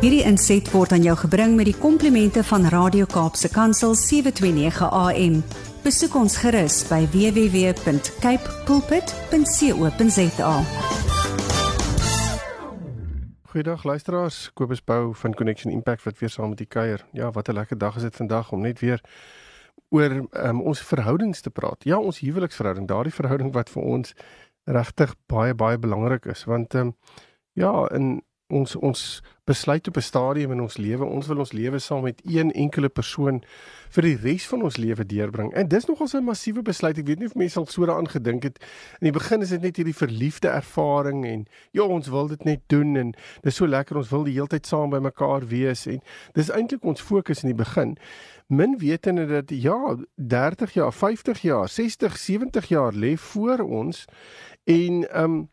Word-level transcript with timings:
Hierdie 0.00 0.22
inset 0.24 0.64
word 0.72 0.94
aan 0.96 1.02
jou 1.04 1.12
gebring 1.26 1.58
met 1.58 1.66
die 1.68 1.76
komplimente 1.76 2.40
van 2.48 2.62
Radio 2.72 3.04
Kaapse 3.04 3.50
Kansel 3.52 3.92
729 4.00 4.86
AM. 4.96 5.34
Besoek 5.84 6.14
ons 6.16 6.38
gerus 6.40 6.78
by 6.88 7.02
www.cape 7.12 8.54
pulpit.co.za. 8.64 10.54
Goeiedag 13.52 13.84
luisteraars, 13.84 14.38
Kobus 14.56 14.80
Bou 14.80 15.12
van 15.20 15.36
Connection 15.36 15.68
Impact 15.72 16.08
wat 16.08 16.16
weer 16.18 16.32
saam 16.32 16.48
met 16.54 16.64
u 16.64 16.64
kuier. 16.64 17.04
Ja, 17.12 17.28
wat 17.36 17.52
'n 17.52 17.52
lekker 17.60 17.78
dag 17.78 17.96
is 17.96 18.02
dit 18.02 18.16
vandag 18.16 18.52
om 18.52 18.60
net 18.60 18.80
weer 18.80 19.04
oor 19.90 20.28
um, 20.32 20.60
ons 20.60 20.80
verhoudings 20.80 21.40
te 21.40 21.50
praat. 21.50 21.84
Ja, 21.84 21.98
ons 21.98 22.18
huweliksverhouding, 22.18 22.88
daardie 22.88 23.14
verhouding 23.14 23.52
wat 23.52 23.68
vir 23.70 23.82
ons 23.82 24.14
regtig 24.64 25.14
baie 25.26 25.54
baie 25.54 25.78
belangrik 25.78 26.24
is 26.24 26.44
want 26.44 26.74
ehm 26.74 26.86
um, 26.86 26.96
ja, 27.52 27.88
in 27.92 28.22
ons 28.50 28.76
ons 28.76 29.22
besluit 29.50 29.88
op 29.88 29.96
'n 29.96 30.00
stadium 30.00 30.52
in 30.52 30.60
ons 30.60 30.76
lewe, 30.76 31.04
ons 31.04 31.26
wil 31.26 31.38
ons 31.38 31.52
lewe 31.52 31.78
saam 31.78 32.02
met 32.02 32.20
een 32.24 32.52
enkele 32.52 32.88
persoon 32.88 33.42
vir 33.88 34.02
die 34.02 34.16
res 34.16 34.46
van 34.46 34.62
ons 34.62 34.76
lewe 34.76 35.06
deurbring. 35.06 35.52
En 35.52 35.68
dis 35.68 35.86
nogals 35.86 36.14
'n 36.14 36.24
massiewe 36.24 36.62
besluit. 36.62 36.98
Ek 36.98 37.06
weet 37.06 37.18
nie 37.18 37.26
of 37.26 37.34
mense 37.34 37.58
al 37.58 37.66
so 37.66 37.86
daaraan 37.86 38.08
gedink 38.08 38.42
het. 38.42 38.58
In 39.00 39.10
die 39.10 39.18
begin 39.18 39.40
is 39.40 39.48
dit 39.48 39.60
net 39.60 39.76
hierdie 39.76 39.96
verliefde 39.96 40.48
ervaring 40.48 41.26
en 41.26 41.46
ja, 41.70 41.82
ons 41.82 42.08
wil 42.08 42.26
dit 42.26 42.44
net 42.44 42.60
doen 42.66 42.96
en 42.96 43.14
dis 43.42 43.54
so 43.54 43.66
lekker 43.66 43.96
ons 43.96 44.10
wil 44.10 44.24
die 44.24 44.34
hele 44.34 44.46
tyd 44.46 44.66
saam 44.66 44.90
by 44.90 44.98
mekaar 44.98 45.46
wees 45.46 45.86
en 45.86 46.00
dis 46.32 46.50
eintlik 46.50 46.84
ons 46.84 47.00
fokus 47.00 47.42
in 47.42 47.48
die 47.48 47.64
begin. 47.64 47.96
Min 48.46 48.78
wetende 48.78 49.26
dat 49.26 49.50
ja, 49.50 49.96
30 50.16 50.72
jaar, 50.72 50.92
50 50.92 51.40
jaar, 51.40 51.68
60, 51.68 52.18
70 52.18 52.68
jaar 52.68 52.92
lê 52.92 53.16
voor 53.16 53.58
ons 53.58 54.04
en 54.64 55.10
ehm 55.10 55.24
um, 55.24 55.48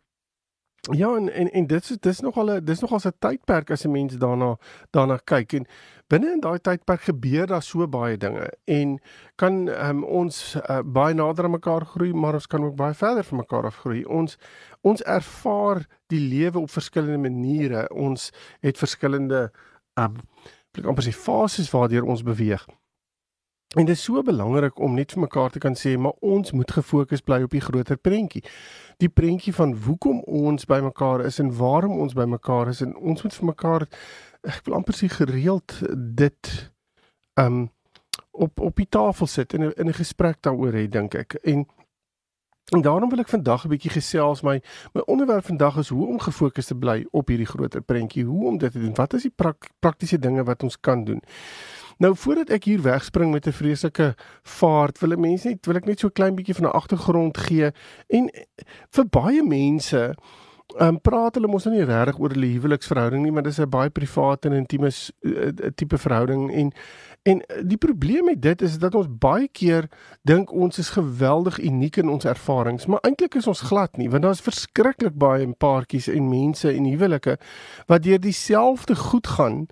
Ja 0.91 1.15
en 1.15 1.33
en 1.33 1.51
en 1.51 1.67
dit 1.67 1.89
is 1.89 1.97
dis 1.99 2.19
nogal 2.19 2.51
'n 2.51 2.63
dis 2.63 2.79
nogal 2.79 2.99
'n 3.03 3.13
tydperk 3.19 3.71
as 3.71 3.83
'n 3.85 3.91
mens 3.91 4.17
daarna 4.17 4.57
daarna 4.89 5.17
kyk 5.23 5.53
en 5.53 5.67
binne 6.07 6.31
in 6.31 6.39
daai 6.39 6.59
tydperk 6.59 7.01
gebeur 7.01 7.47
daar 7.47 7.61
so 7.63 7.87
baie 7.87 8.17
dinge 8.17 8.53
en 8.65 8.99
kan 9.35 9.67
um, 9.67 10.03
ons 10.03 10.55
uh, 10.69 10.79
baie 10.85 11.13
nader 11.13 11.43
aan 11.43 11.51
mekaar 11.51 11.85
groei 11.85 12.13
maar 12.13 12.33
ons 12.33 12.47
kan 12.47 12.63
ook 12.63 12.75
baie 12.75 12.93
verder 12.93 13.23
van 13.23 13.37
mekaar 13.37 13.65
af 13.65 13.75
groei. 13.75 14.05
Ons 14.05 14.37
ons 14.81 15.03
ervaar 15.03 15.85
die 16.07 16.19
lewe 16.19 16.59
op 16.59 16.69
verskillende 16.69 17.29
maniere. 17.29 17.89
Ons 17.89 18.31
het 18.59 18.77
verskillende 18.77 19.51
um 19.95 20.15
ek 20.77 20.85
amper 20.85 21.03
sê 21.03 21.11
fases 21.11 21.71
waardeur 21.73 22.05
ons 22.05 22.23
beweeg. 22.23 22.67
En 23.77 23.85
dit 23.85 23.95
is 23.95 24.03
so 24.03 24.21
belangrik 24.25 24.79
om 24.79 24.95
net 24.97 25.11
vir 25.13 25.21
mekaar 25.21 25.51
te 25.53 25.59
kan 25.61 25.75
sê, 25.77 25.93
maar 26.01 26.15
ons 26.25 26.51
moet 26.51 26.71
gefokus 26.71 27.21
bly 27.21 27.43
op 27.45 27.53
die 27.53 27.61
groter 27.61 27.97
prentjie. 27.97 28.41
Die 28.97 29.09
prentjie 29.09 29.53
van 29.53 29.75
hoekom 29.85 30.23
ons 30.25 30.65
by 30.65 30.79
mekaar 30.81 31.21
is 31.29 31.37
en 31.43 31.51
waarom 31.59 31.99
ons 32.01 32.15
by 32.17 32.25
mekaar 32.25 32.71
is 32.73 32.81
en 32.81 32.95
ons 32.97 33.21
moet 33.21 33.37
vir 33.37 33.49
mekaar 33.51 33.85
ek 34.47 34.63
wil 34.65 34.77
amper 34.79 34.97
sê 34.97 35.09
gereeld 35.11 35.75
dit 36.17 36.53
um 37.37 37.67
op 38.37 38.61
op 38.61 38.75
die 38.77 38.89
tafel 38.89 39.29
sit 39.29 39.53
en 39.53 39.69
in 39.69 39.89
'n 39.89 39.93
gesprek 39.93 40.41
daaroor 40.41 40.73
hê 40.73 40.87
dink 40.89 41.15
ek. 41.15 41.37
En 41.43 41.65
en 42.75 42.81
daarom 42.81 43.09
wil 43.09 43.19
ek 43.19 43.29
vandag 43.31 43.65
'n 43.65 43.69
bietjie 43.69 43.91
gesels 43.91 44.41
my 44.41 44.61
my 44.93 45.01
onderwerp 45.05 45.45
vandag 45.45 45.77
is 45.77 45.89
hoe 45.89 46.07
om 46.07 46.19
gefokus 46.19 46.65
te 46.65 46.75
bly 46.75 47.05
op 47.11 47.27
hierdie 47.27 47.47
groter 47.47 47.81
prentjie. 47.81 48.25
Hoe 48.25 48.47
om 48.47 48.57
dit 48.57 48.71
te 48.71 48.79
doen? 48.79 48.95
Wat 48.95 49.13
is 49.13 49.21
die 49.21 49.33
prak, 49.35 49.69
praktiese 49.79 50.19
dinge 50.19 50.43
wat 50.43 50.63
ons 50.63 50.79
kan 50.79 51.03
doen? 51.03 51.21
Nou 51.97 52.15
voordat 52.15 52.49
ek 52.49 52.63
hier 52.63 52.81
wegspring 52.81 53.31
met 53.31 53.47
'n 53.47 53.51
vreeslike 53.51 54.15
vaart, 54.43 54.99
wil 54.99 55.11
ek 55.11 55.19
mense 55.19 55.47
net 55.47 55.65
wil 55.65 55.75
ek 55.75 55.85
net 55.85 55.99
so 55.99 56.09
klein 56.09 56.35
bietjie 56.35 56.55
van 56.55 56.65
'n 56.65 56.75
agtergrond 56.75 57.37
gee 57.37 57.71
en 58.07 58.29
vir 58.89 59.05
baie 59.05 59.43
mense 59.43 60.15
Ehm 60.75 60.87
um, 60.87 61.01
praat 61.01 61.37
hulle 61.39 61.47
mos 61.47 61.63
nou 61.63 61.71
nie 61.77 61.85
regtig 61.87 62.17
oor 62.19 62.33
hulle 62.35 62.47
huweliksverhouding 62.51 63.21
nie, 63.23 63.31
maar 63.31 63.43
dis 63.43 63.59
'n 63.59 63.69
baie 63.69 63.89
privaat 63.89 64.45
en 64.45 64.51
intieme 64.51 64.89
uh, 65.21 65.71
tipe 65.75 65.97
verhouding 65.97 66.51
en 66.51 66.73
en 67.23 67.41
die 67.67 67.77
probleem 67.77 68.25
met 68.25 68.41
dit 68.41 68.61
is 68.61 68.77
dat 68.79 68.95
ons 68.95 69.07
baie 69.07 69.47
keer 69.47 69.87
dink 70.21 70.51
ons 70.51 70.77
is 70.77 70.89
geweldig 70.89 71.59
uniek 71.59 71.97
in 71.97 72.09
ons 72.09 72.25
ervarings, 72.25 72.85
maar 72.85 72.99
eintlik 73.01 73.35
is 73.35 73.47
ons 73.47 73.61
glad 73.61 73.97
nie, 73.97 74.09
want 74.09 74.23
daar's 74.23 74.41
verskriklik 74.41 75.15
baie 75.15 75.47
paartjies 75.57 76.07
en 76.07 76.29
mense 76.29 76.71
en 76.71 76.83
huwelike 76.83 77.37
wat 77.87 78.03
deur 78.03 78.19
dieselfde 78.19 78.95
goed 78.95 79.27
gaan 79.27 79.67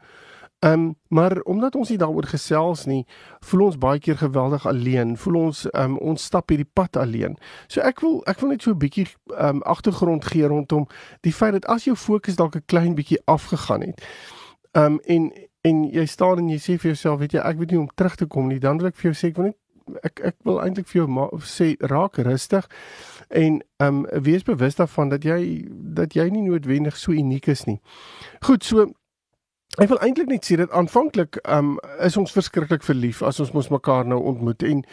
Ehm 0.65 0.73
um, 0.73 0.95
maar 1.07 1.41
omdat 1.41 1.75
ons 1.75 1.89
nie 1.89 1.97
daaroor 1.97 2.25
gesels 2.25 2.85
nie, 2.85 3.05
voel 3.39 3.65
ons 3.65 3.77
baie 3.77 3.99
keer 3.99 4.17
geweldig 4.17 4.65
alleen. 4.67 5.17
Voel 5.17 5.35
ons 5.35 5.65
ehm 5.69 5.91
um, 5.91 5.97
ons 5.97 6.23
stap 6.23 6.49
hierdie 6.49 6.69
pad 6.73 6.97
alleen. 6.97 7.37
So 7.67 7.81
ek 7.85 8.01
wil 8.01 8.23
ek 8.25 8.41
wil 8.41 8.49
net 8.49 8.65
so 8.65 8.71
'n 8.71 8.81
bietjie 8.81 9.05
ehm 9.37 9.55
um, 9.55 9.61
agtergrond 9.61 10.25
gee 10.25 10.47
rondom 10.47 10.87
die 11.21 11.33
feit 11.33 11.53
dat 11.53 11.65
as 11.65 11.85
jou 11.85 11.95
fokus 11.95 12.35
dalk 12.35 12.55
'n 12.55 12.65
klein 12.65 12.95
bietjie 12.95 13.21
afgegaan 13.25 13.81
het. 13.81 14.01
Ehm 14.71 14.85
um, 14.85 14.99
en 15.05 15.31
en 15.61 15.83
jy 15.91 16.05
staan 16.05 16.37
en 16.37 16.49
jy 16.49 16.57
sê 16.57 16.79
vir 16.81 16.91
jouself, 16.93 17.19
weet 17.19 17.31
jy, 17.31 17.39
ek 17.39 17.57
weet 17.57 17.69
nie 17.69 17.77
hoe 17.77 17.85
om 17.85 17.95
terug 17.95 18.15
te 18.15 18.25
kom 18.25 18.47
nie. 18.47 18.59
Dan 18.59 18.77
wil 18.77 18.87
ek 18.87 18.95
vir 18.95 19.11
jou 19.11 19.13
sê 19.13 19.27
ek 19.29 19.37
wil 19.37 19.45
net 19.45 19.57
ek 20.03 20.19
ek 20.19 20.35
wil 20.43 20.61
eintlik 20.61 20.87
vir 20.87 21.01
jou 21.01 21.39
sê 21.45 21.75
raak 21.79 22.17
rustig 22.17 22.65
en 23.29 23.61
ehm 23.77 24.05
um, 24.05 24.05
wees 24.23 24.43
bewus 24.43 24.75
daarvan 24.75 25.09
dat 25.09 25.23
jy 25.23 25.69
dat 25.69 26.13
jy 26.13 26.29
nie 26.29 26.49
noodwendig 26.49 26.97
so 26.97 27.11
uniek 27.11 27.47
is 27.47 27.65
nie. 27.65 27.79
Goed, 28.41 28.63
so 28.63 28.93
Ek 29.75 29.89
wil 29.91 29.99
eintlik 29.99 30.29
net 30.31 30.45
sê 30.47 30.55
dat 30.55 30.71
aanvanklik 30.71 31.35
um 31.51 31.73
is 32.05 32.15
ons 32.15 32.31
verskriklik 32.31 32.83
verlief 32.87 33.19
as 33.27 33.41
ons 33.43 33.51
mos 33.51 33.67
mekaar 33.73 34.07
nou 34.07 34.21
ontmoet 34.31 34.63
en 34.63 34.83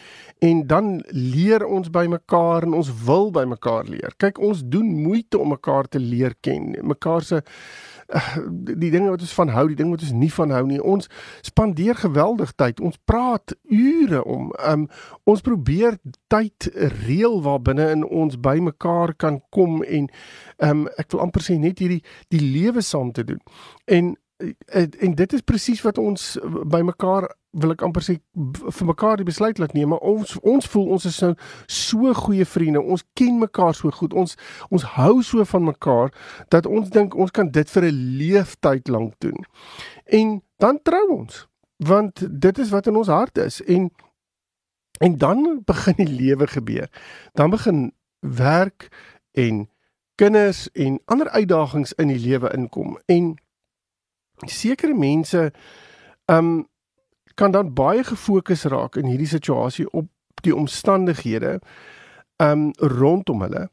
en 0.43 0.63
dan 0.67 0.89
leer 1.15 1.63
ons 1.63 1.87
by 1.87 2.03
mekaar 2.11 2.67
en 2.67 2.75
ons 2.75 2.89
wil 3.05 3.29
by 3.31 3.45
mekaar 3.47 3.87
leer. 3.87 4.11
Kyk, 4.19 4.41
ons 4.43 4.59
doen 4.67 4.89
moeite 5.05 5.39
om 5.39 5.53
mekaar 5.55 5.87
te 5.87 6.01
leer 6.03 6.35
ken. 6.43 6.73
Mekaar 6.83 7.23
se 7.23 7.39
uh, 7.39 8.33
die 8.51 8.89
dinge 8.91 9.13
wat 9.13 9.23
ons 9.23 9.35
van 9.37 9.53
hou, 9.55 9.63
die 9.71 9.77
dinge 9.79 9.95
wat 9.95 10.03
ons 10.03 10.17
nie 10.19 10.31
van 10.35 10.51
hou 10.51 10.65
nie. 10.67 10.81
Ons 10.81 11.07
spandeer 11.47 11.95
geweldig 12.01 12.51
tyd. 12.59 12.81
Ons 12.83 12.99
praat 13.07 13.55
ure 13.71 14.19
om 14.27 14.51
um 14.67 14.89
ons 15.23 15.45
probeer 15.45 15.95
tyd 16.27 16.67
reël 17.05 17.39
waar 17.45 17.63
binne 17.63 17.87
in 17.93 18.03
ons 18.03 18.35
by 18.35 18.57
mekaar 18.59 19.15
kan 19.15 19.39
kom 19.55 19.79
en 19.83 20.11
um 20.59 20.83
ek 20.99 21.15
wil 21.15 21.23
amper 21.23 21.47
sê 21.47 21.55
net 21.55 21.79
hierdie 21.79 22.03
die 22.35 22.43
lewe 22.43 22.83
saam 22.83 23.15
te 23.15 23.23
doen. 23.23 23.39
En 23.87 24.11
en, 24.37 24.91
en 24.99 25.15
dit 25.15 25.33
is 25.33 25.41
presies 25.41 25.81
wat 25.81 25.97
ons 25.97 26.37
by 26.65 26.81
mekaar 26.81 27.29
wil 27.53 27.73
ek 27.75 27.83
amper 27.85 28.01
sê 28.01 28.15
vir 28.33 28.87
mekaar 28.89 29.19
die 29.21 29.27
besluit 29.27 29.59
laat 29.61 29.75
neem 29.77 29.93
maar 29.93 30.01
ons 30.09 30.35
ons 30.41 30.67
voel 30.73 30.87
ons 30.95 31.05
is 31.05 31.19
nou 31.21 31.33
so 31.69 32.13
goeie 32.17 32.45
vriende 32.49 32.81
ons 32.81 33.05
ken 33.19 33.37
mekaar 33.41 33.75
so 33.77 33.93
goed 33.93 34.13
ons 34.17 34.35
ons 34.73 34.85
hou 34.95 35.21
so 35.25 35.45
van 35.45 35.67
mekaar 35.69 36.13
dat 36.53 36.65
ons 36.65 36.89
dink 36.93 37.15
ons 37.15 37.31
kan 37.31 37.51
dit 37.51 37.69
vir 37.75 37.83
'n 37.89 38.17
leeftyd 38.17 38.87
lank 38.87 39.13
doen. 39.19 39.45
En 40.05 40.41
dan 40.57 40.79
trou 40.81 41.07
ons 41.19 41.47
want 41.77 42.41
dit 42.41 42.57
is 42.57 42.69
wat 42.69 42.87
in 42.87 42.95
ons 42.95 43.07
hart 43.07 43.37
is. 43.37 43.61
En 43.61 43.91
en 44.99 45.17
dan 45.17 45.61
begin 45.65 45.93
die 45.97 46.15
lewe 46.15 46.47
gebeur. 46.47 46.89
Dan 47.33 47.49
begin 47.49 47.93
werk 48.19 48.87
en 49.31 49.69
kinders 50.15 50.71
en 50.71 50.99
ander 51.05 51.29
uitdagings 51.29 51.93
in 51.93 52.07
die 52.07 52.19
lewe 52.19 52.53
inkom. 52.53 52.97
En 53.05 53.35
sekere 54.45 54.93
mense 54.93 55.51
um 56.25 56.67
kan 57.35 57.51
dan 57.51 57.73
baie 57.73 58.03
gefokus 58.03 58.65
raak 58.69 58.95
in 58.95 59.09
hierdie 59.09 59.27
situasie 59.27 59.87
op 59.91 60.07
die 60.45 60.55
omstandighede 60.55 61.59
um 62.37 62.71
rondom 62.77 63.41
hulle 63.41 63.69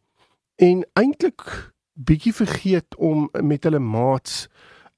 en 0.57 0.85
eintlik 0.93 1.45
bietjie 1.93 2.33
vergeet 2.33 2.97
om 2.97 3.29
met 3.43 3.65
hulle 3.65 3.79
maats 3.79 4.47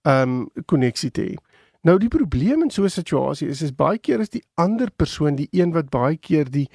um 0.02 0.50
koneksie 0.66 1.10
te 1.10 1.22
hê. 1.22 1.34
Nou 1.82 1.96
die 1.98 2.10
probleem 2.10 2.62
in 2.62 2.70
so 2.70 2.84
'n 2.84 2.90
situasie 2.90 3.48
is 3.48 3.62
is 3.62 3.74
baie 3.74 3.98
keer 3.98 4.20
is 4.20 4.28
die 4.28 4.44
ander 4.54 4.90
persoon 4.90 5.34
die 5.36 5.48
een 5.50 5.72
wat 5.72 5.90
baie 5.90 6.16
keer 6.16 6.50
die 6.50 6.68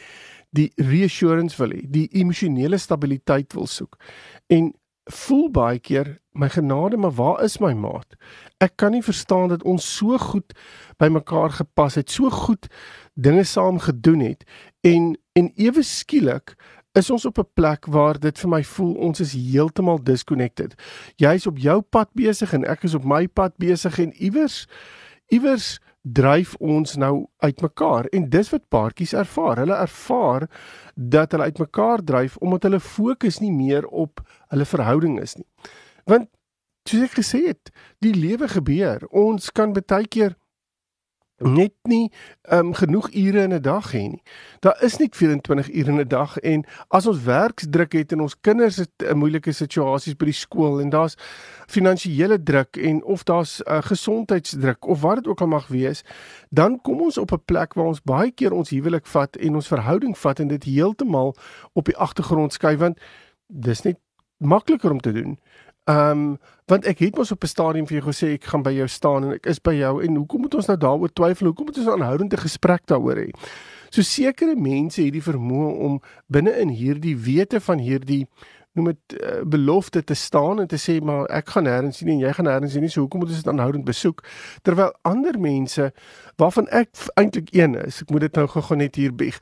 die 0.49 0.71
reassurance 0.75 1.57
wil 1.57 1.71
hê, 1.71 1.81
die 1.89 2.07
emosionele 2.11 2.77
stabiliteit 2.77 3.53
wil 3.53 3.67
soek. 3.67 3.97
En 4.47 4.73
voel 5.07 5.50
baie 5.51 5.79
keer 5.79 6.18
my 6.31 6.50
genade, 6.50 6.97
maar 6.97 7.12
waar 7.12 7.44
is 7.44 7.57
my 7.59 7.73
maat? 7.73 8.16
Ek 8.61 8.76
kan 8.76 8.91
nie 8.91 9.03
verstaan 9.03 9.49
dat 9.49 9.64
ons 9.64 9.85
so 9.97 10.17
goed 10.17 10.53
by 11.02 11.09
mekaar 11.09 11.49
gepas 11.58 11.96
het, 11.96 12.11
so 12.11 12.29
goed 12.29 12.67
dinge 13.14 13.43
saam 13.43 13.79
gedoen 13.79 14.20
het 14.20 14.43
en 14.85 15.16
en 15.37 15.52
ewe 15.55 15.84
skielik 15.85 16.55
is 16.97 17.09
ons 17.14 17.26
op 17.26 17.37
'n 17.37 17.49
plek 17.53 17.85
waar 17.85 18.20
dit 18.20 18.40
vir 18.40 18.49
my 18.49 18.64
voel 18.64 18.93
ons 18.93 19.20
is 19.20 19.34
heeltemal 19.34 20.03
disconnected. 20.03 20.73
Jy's 21.16 21.47
op 21.47 21.58
jou 21.58 21.81
pad 21.81 22.09
besig 22.14 22.53
en 22.53 22.66
ek 22.66 22.84
is 22.84 22.93
op 22.93 23.03
my 23.03 23.28
pad 23.28 23.53
besig 23.58 23.99
en 23.99 24.14
iewers 24.14 24.67
iewers 25.28 25.79
dryf 26.13 26.55
ons 26.63 26.95
nou 26.95 27.27
uitmekaar 27.43 28.07
en 28.15 28.29
dis 28.29 28.49
wat 28.53 28.65
paartjies 28.69 29.13
ervaar. 29.17 29.61
Hulle 29.63 29.75
ervaar 29.75 30.47
dat 30.95 31.31
hulle 31.31 31.49
uitmekaar 31.51 32.03
dryf 32.03 32.37
omdat 32.37 32.67
hulle 32.69 32.79
fokus 32.79 33.39
nie 33.43 33.51
meer 33.51 33.87
op 33.87 34.21
hulle 34.51 34.65
verhouding 34.65 35.19
is 35.21 35.35
nie. 35.39 35.47
Want 36.07 36.29
soos 36.87 37.07
ek 37.09 37.17
gesê 37.19 37.43
het, 37.49 37.71
die 37.99 38.13
lewe 38.15 38.47
gebeur. 38.47 39.03
Ons 39.11 39.51
kan 39.51 39.73
baie 39.75 40.07
keer 40.07 40.37
net 41.37 41.73
nie 41.84 42.11
um, 42.51 42.73
genoeg 42.73 43.11
ure 43.13 43.41
in 43.41 43.53
'n 43.53 43.61
dag 43.61 43.91
hê 43.93 44.09
nie. 44.09 44.23
Daar 44.59 44.84
is 44.84 44.97
net 44.97 45.16
24 45.16 45.69
ure 45.69 45.91
in 45.91 45.99
'n 45.99 46.07
dag 46.07 46.37
en 46.37 46.66
as 46.87 47.07
ons 47.07 47.23
werksdruk 47.23 47.93
het 47.93 48.11
en 48.11 48.22
ons 48.22 48.39
kinders 48.41 48.75
het 48.78 48.91
'n 48.97 49.05
uh, 49.05 49.13
moeilike 49.13 49.51
situasies 49.51 50.16
by 50.16 50.25
die 50.25 50.34
skool 50.34 50.81
en 50.81 50.89
daar's 50.89 51.16
finansiële 51.67 52.43
druk 52.43 52.78
en 52.78 53.03
of 53.03 53.23
daar's 53.23 53.61
uh, 53.66 53.81
gesondheidsdruk 53.81 54.87
of 54.87 55.01
wat 55.01 55.16
dit 55.16 55.28
ook 55.28 55.41
al 55.41 55.47
mag 55.47 55.67
wees, 55.67 56.03
dan 56.49 56.81
kom 56.81 57.01
ons 57.01 57.17
op 57.17 57.31
'n 57.31 57.45
plek 57.45 57.73
waar 57.73 57.85
ons 57.85 58.01
baie 58.01 58.31
keer 58.31 58.51
ons 58.51 58.69
huwelik 58.69 59.05
vat 59.05 59.35
en 59.35 59.55
ons 59.55 59.67
verhouding 59.67 60.17
vat 60.17 60.40
en 60.40 60.47
dit 60.47 60.63
heeltemal 60.63 61.35
op 61.73 61.85
die 61.85 61.97
agtergrond 61.97 62.53
skuif 62.53 62.79
want 62.79 62.99
dis 63.47 63.81
net 63.81 63.97
makliker 64.37 64.91
om 64.91 64.99
te 64.99 65.11
doen. 65.11 65.40
Ehm 65.87 66.09
um, 66.09 66.37
want 66.67 66.85
ek 66.85 66.99
het 66.99 67.16
mos 67.16 67.31
op 67.31 67.43
'n 67.43 67.47
stadium 67.47 67.87
vir 67.87 67.97
jou 67.97 68.11
gesê 68.11 68.34
ek 68.34 68.43
gaan 68.43 68.63
by 68.63 68.72
jou 68.75 68.87
staan 68.87 69.23
en 69.23 69.31
ek 69.31 69.45
is 69.45 69.59
by 69.59 69.73
jou 69.73 70.03
en 70.03 70.16
hoekom 70.16 70.41
moet 70.41 70.55
ons 70.55 70.67
nou 70.67 70.78
daaroor 70.78 71.13
twyfel? 71.13 71.47
Hoekom 71.47 71.66
moet 71.66 71.78
ons 71.78 71.87
'n 71.87 71.91
aanhoudende 71.91 72.37
gesprek 72.37 72.81
daaroor 72.85 73.16
hê? 73.16 73.29
So 73.89 74.01
sekere 74.01 74.55
mense 74.55 75.01
het 75.01 75.13
die 75.13 75.23
vermoë 75.23 75.72
om 75.79 76.01
binne 76.28 76.59
in 76.59 76.69
hierdie 76.69 77.16
wete 77.16 77.59
van 77.59 77.79
hierdie 77.79 78.28
noem 78.78 78.85
dit 78.85 79.22
uh, 79.23 79.41
belofte 79.43 80.03
te 80.03 80.13
staan 80.13 80.59
en 80.59 80.67
te 80.67 80.78
sê 80.78 80.99
maar 81.01 81.25
ek 81.34 81.49
gaan 81.49 81.63
nêrens 81.63 81.97
sien 81.97 82.11
en 82.13 82.19
jy 82.19 82.33
gaan 82.33 82.45
nêrens 82.45 82.72
sien 82.72 82.81
nie 82.85 82.91
so 82.93 83.01
hoekom 83.01 83.23
moet 83.23 83.33
ons 83.33 83.41
dit 83.41 83.51
aanhoudend 83.51 83.85
besoek 83.85 84.23
terwyl 84.61 84.93
ander 85.01 85.40
mense 85.40 85.91
waarvan 86.37 86.67
ek 86.67 86.90
eintlik 87.16 87.49
een 87.55 87.75
is 87.85 88.01
ek 88.01 88.13
moet 88.13 88.28
dit 88.28 88.35
nou 88.35 88.47
gou-gou 88.53 88.78
net 88.78 88.95
hier 88.95 89.16
bieg 89.16 89.40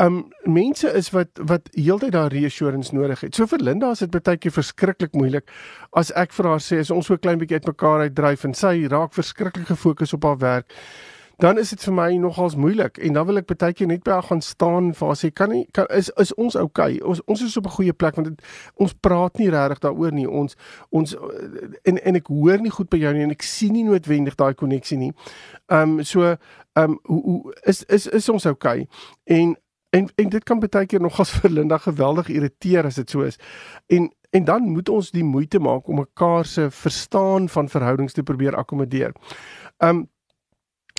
um 0.00 0.28
mense 0.42 0.92
is 0.92 1.10
wat 1.14 1.28
wat 1.38 1.68
heeltyd 1.72 2.12
daar 2.12 2.32
reassurance 2.32 2.94
nodig 2.94 3.20
het. 3.20 3.34
So 3.34 3.46
vir 3.46 3.62
Linda 3.62 3.92
is 3.94 4.02
dit 4.02 4.10
baie 4.10 4.36
keer 4.36 4.52
verskriklik 4.52 5.14
moeilik 5.14 5.50
as 5.92 6.10
ek 6.18 6.32
vir 6.34 6.50
haar 6.50 6.62
sê 6.62 6.80
as 6.82 6.90
ons 6.90 7.06
so 7.06 7.16
klein 7.16 7.38
bietjie 7.38 7.60
uitmekaar 7.62 8.08
uitdryf 8.08 8.44
en 8.44 8.54
sy 8.58 8.88
raak 8.90 9.14
verskriklik 9.14 9.70
gefokus 9.70 10.14
op 10.16 10.26
haar 10.26 10.40
werk, 10.42 10.74
dan 11.38 11.58
is 11.58 11.70
dit 11.70 11.84
vir 11.86 11.94
my 11.94 12.08
nogals 12.18 12.56
moeilik 12.58 12.98
en 12.98 13.12
dan 13.12 13.26
wil 13.26 13.38
ek 13.38 13.48
baie 13.50 13.74
keer 13.74 13.90
net 13.90 14.02
by 14.06 14.16
haar 14.16 14.26
gaan 14.26 14.42
staan 14.42 14.92
vir 14.94 15.06
haar 15.10 15.18
sê 15.18 15.30
kan 15.30 15.50
nie 15.50 15.64
kan 15.74 15.86
is 15.94 16.10
is 16.18 16.34
ons? 16.34 16.58
Okay? 16.58 16.98
Ons 16.98 17.22
ons 17.30 17.42
is 17.42 17.56
op 17.56 17.66
'n 17.66 17.76
goeie 17.78 17.92
plek 17.92 18.16
want 18.16 18.28
dit, 18.28 18.46
ons 18.74 18.94
praat 18.94 19.38
nie 19.38 19.50
regtig 19.50 19.78
daaroor 19.78 20.12
nie. 20.12 20.26
Ons 20.26 20.56
ons 20.90 21.16
en 21.84 21.98
en 21.98 22.16
ek 22.16 22.26
hoor 22.26 22.58
nie 22.58 22.70
goed 22.70 22.90
by 22.90 22.98
jou 22.98 23.12
nie 23.14 23.22
en 23.22 23.30
ek 23.30 23.42
sien 23.42 23.72
nie 23.72 23.84
noodwendig 23.84 24.34
daai 24.34 24.54
koneksie 24.54 24.98
nie. 24.98 25.12
Um 25.68 26.02
so 26.02 26.36
um 26.74 26.98
hoe, 27.04 27.22
hoe 27.22 27.54
is 27.62 27.84
is 27.84 28.06
is 28.06 28.28
ons? 28.28 28.46
Okay? 28.46 28.88
En 29.24 29.56
En 29.94 30.08
en 30.14 30.28
dit 30.28 30.44
kan 30.44 30.58
baie 30.58 30.86
keer 30.90 31.02
nogals 31.02 31.30
vir 31.38 31.52
Linda 31.54 31.78
geweldig 31.78 32.28
irriteer 32.34 32.88
as 32.88 32.98
dit 32.98 33.10
so 33.10 33.22
is. 33.22 33.38
En 33.86 34.10
en 34.34 34.44
dan 34.44 34.64
moet 34.66 34.88
ons 34.90 35.10
die 35.14 35.24
moeite 35.24 35.60
maak 35.62 35.86
om 35.86 36.00
mekaar 36.02 36.46
se 36.50 36.66
verstaan 36.70 37.48
van 37.48 37.68
verhoudings 37.70 38.12
te 38.12 38.22
probeer 38.22 38.56
akkommodeer. 38.58 39.14
Um 39.78 40.08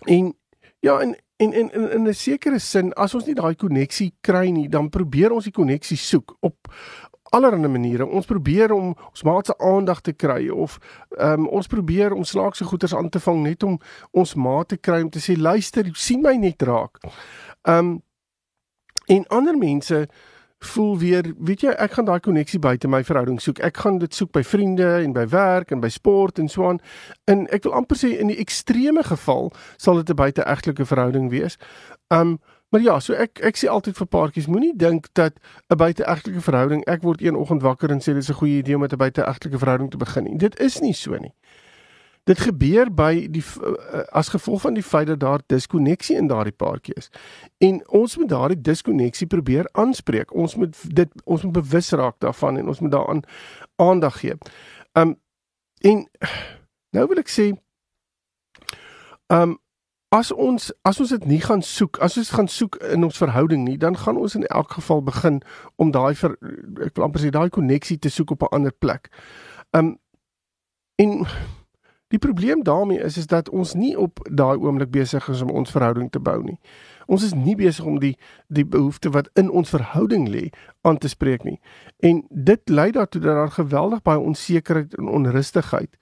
en 0.06 0.34
ja 0.80 1.00
en 1.00 1.16
en 1.38 1.54
en 1.54 1.72
in, 1.72 1.92
in 1.92 2.08
'n 2.08 2.14
sekere 2.14 2.60
sin 2.60 2.94
as 2.94 3.14
ons 3.14 3.26
nie 3.26 3.36
daai 3.36 3.56
koneksie 3.56 4.14
kry 4.22 4.50
nie, 4.50 4.70
dan 4.70 4.90
probeer 4.90 5.32
ons 5.32 5.44
die 5.44 5.54
koneksie 5.54 5.98
soek 5.98 6.38
op 6.40 6.72
allerlei 7.36 7.68
maniere. 7.68 8.06
Ons 8.06 8.26
probeer 8.26 8.72
om 8.72 8.96
ons 9.10 9.24
maat 9.24 9.46
se 9.46 9.58
aandag 9.58 10.02
te 10.02 10.14
kry 10.14 10.50
of 10.50 10.78
um, 11.20 11.48
ons 11.48 11.68
probeer 11.68 12.14
om 12.14 12.24
slaagse 12.24 12.64
goeders 12.64 12.96
aan 12.96 13.10
te 13.10 13.20
vang 13.20 13.44
net 13.44 13.64
om 13.64 13.80
ons 14.12 14.36
maat 14.36 14.68
te 14.68 14.78
kry 14.78 15.02
om 15.02 15.10
te 15.10 15.20
sê 15.20 15.36
luister, 15.38 15.90
sien 15.94 16.22
my 16.22 16.36
net 16.36 16.62
raak. 16.62 17.00
Um 17.64 18.05
En 19.06 19.28
ander 19.28 19.58
mense 19.58 20.08
voel 20.66 20.98
weer, 21.00 21.34
weet 21.38 21.62
jy, 21.62 21.74
ek 21.78 21.98
gaan 21.98 22.08
daai 22.08 22.20
koneksie 22.20 22.60
buite 22.60 22.88
my 22.90 23.04
verhouding 23.06 23.42
soek. 23.42 23.60
Ek 23.66 23.78
gaan 23.84 24.00
dit 24.02 24.16
soek 24.16 24.32
by 24.34 24.42
vriende 24.44 24.88
en 25.04 25.14
by 25.14 25.28
werk 25.30 25.72
en 25.72 25.84
by 25.84 25.92
sport 25.94 26.40
en 26.42 26.50
so 26.50 26.68
aan. 26.70 26.80
En 27.30 27.46
ek 27.54 27.68
wil 27.68 27.76
amper 27.78 28.00
sê 28.00 28.16
in 28.18 28.32
die 28.32 28.40
ekstreme 28.42 29.04
geval 29.06 29.52
sal 29.78 30.02
dit 30.02 30.10
'n 30.10 30.22
buiteegtelike 30.24 30.86
verhouding 30.86 31.30
wees. 31.30 31.58
Um 32.10 32.40
maar 32.70 32.82
ja, 32.82 33.00
so 33.00 33.14
ek 33.14 33.40
ek 33.40 33.58
sê 33.58 33.68
altyd 33.70 33.96
vir 33.98 34.08
paartjies, 34.08 34.48
moenie 34.48 34.74
dink 34.76 35.08
dat 35.14 35.34
'n 35.70 35.78
buiteegtelike 35.78 36.42
verhouding, 36.42 36.84
ek 36.88 37.04
word 37.04 37.22
een 37.22 37.36
oggend 37.36 37.62
wakker 37.62 37.92
en 37.92 38.00
sê 38.00 38.14
dit 38.14 38.24
is 38.24 38.30
'n 38.30 38.42
goeie 38.42 38.58
idee 38.58 38.76
om 38.76 38.82
met 38.82 38.94
'n 38.94 38.98
buiteegtelike 38.98 39.58
verhouding 39.58 39.92
te 39.92 39.98
begin 39.98 40.24
nie. 40.24 40.38
Dit 40.38 40.60
is 40.60 40.80
nie 40.80 40.94
so 40.94 41.16
nie. 41.16 41.34
Dit 42.26 42.40
gebeur 42.42 42.90
by 42.90 43.28
die 43.30 43.44
uh, 43.62 44.02
as 44.10 44.32
gevolg 44.34 44.64
van 44.64 44.74
die 44.74 44.84
feit 44.84 45.08
dat 45.08 45.20
daar 45.20 45.44
diskonneksie 45.46 46.16
in 46.18 46.28
daardie 46.28 46.56
paartjie 46.58 46.96
is. 46.98 47.10
En 47.62 47.84
ons 47.88 48.18
moet 48.18 48.30
daardie 48.30 48.62
diskonneksie 48.62 49.28
probeer 49.28 49.70
aanspreek. 49.72 50.34
Ons 50.34 50.56
moet 50.56 50.74
dit 50.90 51.12
ons 51.24 51.44
moet 51.44 51.54
bewus 51.54 51.92
raak 51.94 52.18
daarvan 52.26 52.58
en 52.58 52.68
ons 52.68 52.80
moet 52.80 52.92
daaraan 52.92 53.22
aandag 53.76 54.18
gee. 54.20 54.38
Um 54.98 55.14
en 55.86 56.08
nou 56.98 57.06
wil 57.12 57.22
ek 57.22 57.30
sê 57.30 57.52
um 59.30 59.60
as 60.10 60.32
ons 60.32 60.72
as 60.82 61.00
ons 61.04 61.14
dit 61.14 61.26
nie 61.30 61.42
gaan 61.44 61.62
soek, 61.62 62.00
as 62.02 62.18
ons 62.18 62.32
gaan 62.34 62.50
soek 62.50 62.80
in 62.90 63.06
ons 63.06 63.22
verhouding 63.22 63.68
nie, 63.68 63.78
dan 63.78 63.98
gaan 64.02 64.18
ons 64.18 64.34
in 64.36 64.48
elk 64.48 64.80
geval 64.80 65.04
begin 65.06 65.44
om 65.76 65.92
daai 65.94 66.16
ek 66.16 66.96
wil 66.96 67.06
amper 67.06 67.22
sê 67.22 67.30
daai 67.30 67.54
koneksie 67.54 68.00
te 68.02 68.10
soek 68.10 68.34
op 68.34 68.48
'n 68.50 68.56
ander 68.58 68.74
plek. 68.74 69.14
Um 69.78 70.00
en 70.96 71.28
Die 72.16 72.22
probleem 72.22 72.64
daarmee 72.64 73.00
is 73.00 73.18
is 73.18 73.28
dat 73.28 73.50
ons 73.50 73.74
nie 73.74 73.98
op 74.00 74.20
daai 74.32 74.58
oomblik 74.58 74.90
besig 74.92 75.28
is 75.30 75.42
om 75.42 75.50
ons 75.50 75.72
verhouding 75.72 76.12
te 76.12 76.20
bou 76.20 76.38
nie. 76.44 76.60
Ons 77.12 77.24
is 77.28 77.34
nie 77.36 77.56
besig 77.60 77.86
om 77.86 77.98
die 78.00 78.14
die 78.48 78.64
behoefte 78.66 79.10
wat 79.12 79.28
in 79.34 79.50
ons 79.52 79.74
verhouding 79.74 80.30
lê 80.32 80.46
aan 80.88 80.98
te 80.98 81.12
spreek 81.12 81.44
nie. 81.44 81.60
En 82.00 82.22
dit 82.30 82.70
lei 82.70 82.92
daartoe 82.96 83.22
dat 83.22 83.36
daar 83.36 83.52
geweldig 83.52 84.02
baie 84.02 84.20
onsekerheid 84.20 84.96
en 84.96 85.12
onrustigheid 85.18 85.98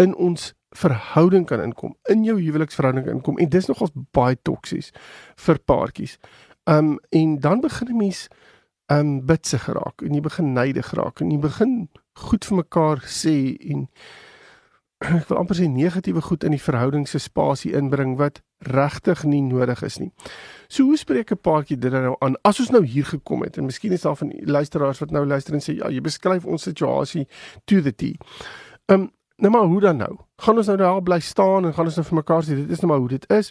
in 0.00 0.14
ons 0.14 0.54
verhouding 0.80 1.44
kan 1.46 1.60
inkom, 1.60 1.92
in 2.08 2.24
jou 2.24 2.38
huweliksverhouding 2.40 3.10
inkom 3.18 3.38
en 3.38 3.52
dis 3.52 3.68
nogals 3.68 3.92
baie 4.16 4.38
toksies 4.42 4.94
vir 5.44 5.60
paartjies. 5.64 6.16
Um 6.64 6.96
en 7.10 7.36
dan 7.40 7.60
begin 7.60 7.92
'n 7.92 7.96
mens 7.96 8.28
um 8.86 9.26
bitsig 9.26 9.64
geraak 9.68 10.02
en 10.02 10.14
jy 10.14 10.20
begin 10.20 10.52
nydig 10.52 10.88
geraak 10.88 11.20
en 11.20 11.30
jy 11.30 11.38
begin 11.38 11.88
goed 12.12 12.44
vir 12.44 12.56
mekaar 12.56 13.04
sê 13.04 13.56
en 13.60 13.88
ek 15.00 15.28
wil 15.30 15.38
amper 15.40 15.56
sê 15.56 15.66
negatiewe 15.68 16.20
goed 16.20 16.44
in 16.44 16.52
die 16.52 16.60
verhouding 16.60 17.06
se 17.08 17.18
spasie 17.18 17.72
inbring 17.76 18.18
wat 18.20 18.42
regtig 18.68 19.22
nie 19.24 19.40
nodig 19.40 19.80
is 19.86 19.96
nie. 19.98 20.10
So 20.68 20.84
hoe 20.84 20.98
spreek 21.00 21.32
'n 21.32 21.40
paartjie 21.40 21.78
dit 21.78 21.92
nou 21.92 22.16
aan 22.20 22.36
as 22.44 22.60
ons 22.60 22.70
nou 22.70 22.84
hier 22.84 23.04
gekom 23.04 23.42
het 23.42 23.56
en 23.56 23.64
miskien 23.64 23.92
is 23.92 24.02
daar 24.02 24.16
van 24.16 24.32
luisteraars 24.44 25.00
wat 25.00 25.10
nou 25.10 25.24
luister 25.26 25.54
en 25.54 25.60
sê 25.60 25.76
ja, 25.76 25.88
jy 25.88 26.00
beskryf 26.00 26.44
ons 26.44 26.62
situasie 26.62 27.26
to 27.64 27.80
the 27.80 27.92
T. 27.92 28.12
Ehm 28.88 29.08
nou 29.40 29.52
maar 29.52 29.64
hoe 29.64 29.80
dan 29.80 29.96
nou? 29.96 30.16
Gaan 30.36 30.56
ons 30.56 30.66
nou 30.66 30.76
daar 30.76 31.02
bly 31.02 31.18
staan 31.20 31.64
en 31.64 31.74
gaan 31.74 31.84
ons 31.84 31.96
nou 31.96 32.06
vir 32.06 32.16
mekaar 32.16 32.42
sê 32.44 32.56
dit 32.56 32.70
is 32.70 32.80
nou 32.80 32.92
maar 32.92 33.00
hoe 33.00 33.08
dit 33.08 33.24
is? 33.30 33.50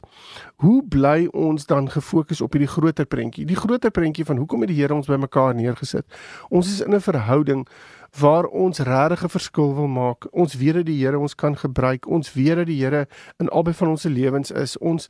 Hoe 0.62 0.84
bly 0.86 1.28
ons 1.34 1.66
dan 1.66 1.90
gefokus 1.90 2.42
op 2.42 2.54
hierdie 2.54 2.70
groter 2.70 3.06
prentjie? 3.06 3.46
Die 3.46 3.58
groter 3.58 3.92
prentjie 3.92 4.26
van 4.26 4.38
hoekom 4.38 4.62
het 4.62 4.70
die 4.70 4.78
Here 4.78 4.94
ons 4.94 5.10
bymekaar 5.10 5.56
neergesit? 5.56 6.06
Ons 6.50 6.70
is 6.70 6.82
in 6.86 6.94
'n 6.94 7.02
verhouding 7.02 7.68
waar 8.18 8.46
ons 8.46 8.80
regtig 8.80 9.24
'n 9.24 9.30
verskil 9.30 9.76
wil 9.76 9.88
maak. 9.88 10.28
Ons 10.32 10.54
weet 10.54 10.74
dat 10.74 10.86
die 10.86 11.06
Here 11.06 11.20
ons 11.20 11.36
kan 11.36 11.58
gebruik. 11.58 12.08
Ons 12.08 12.34
weet 12.34 12.56
dat 12.56 12.66
die 12.66 12.84
Here 12.84 13.08
in 13.38 13.50
albei 13.50 13.74
van 13.74 13.88
ons 13.88 14.02
se 14.02 14.10
lewens 14.10 14.52
is. 14.52 14.78
Ons 14.78 15.08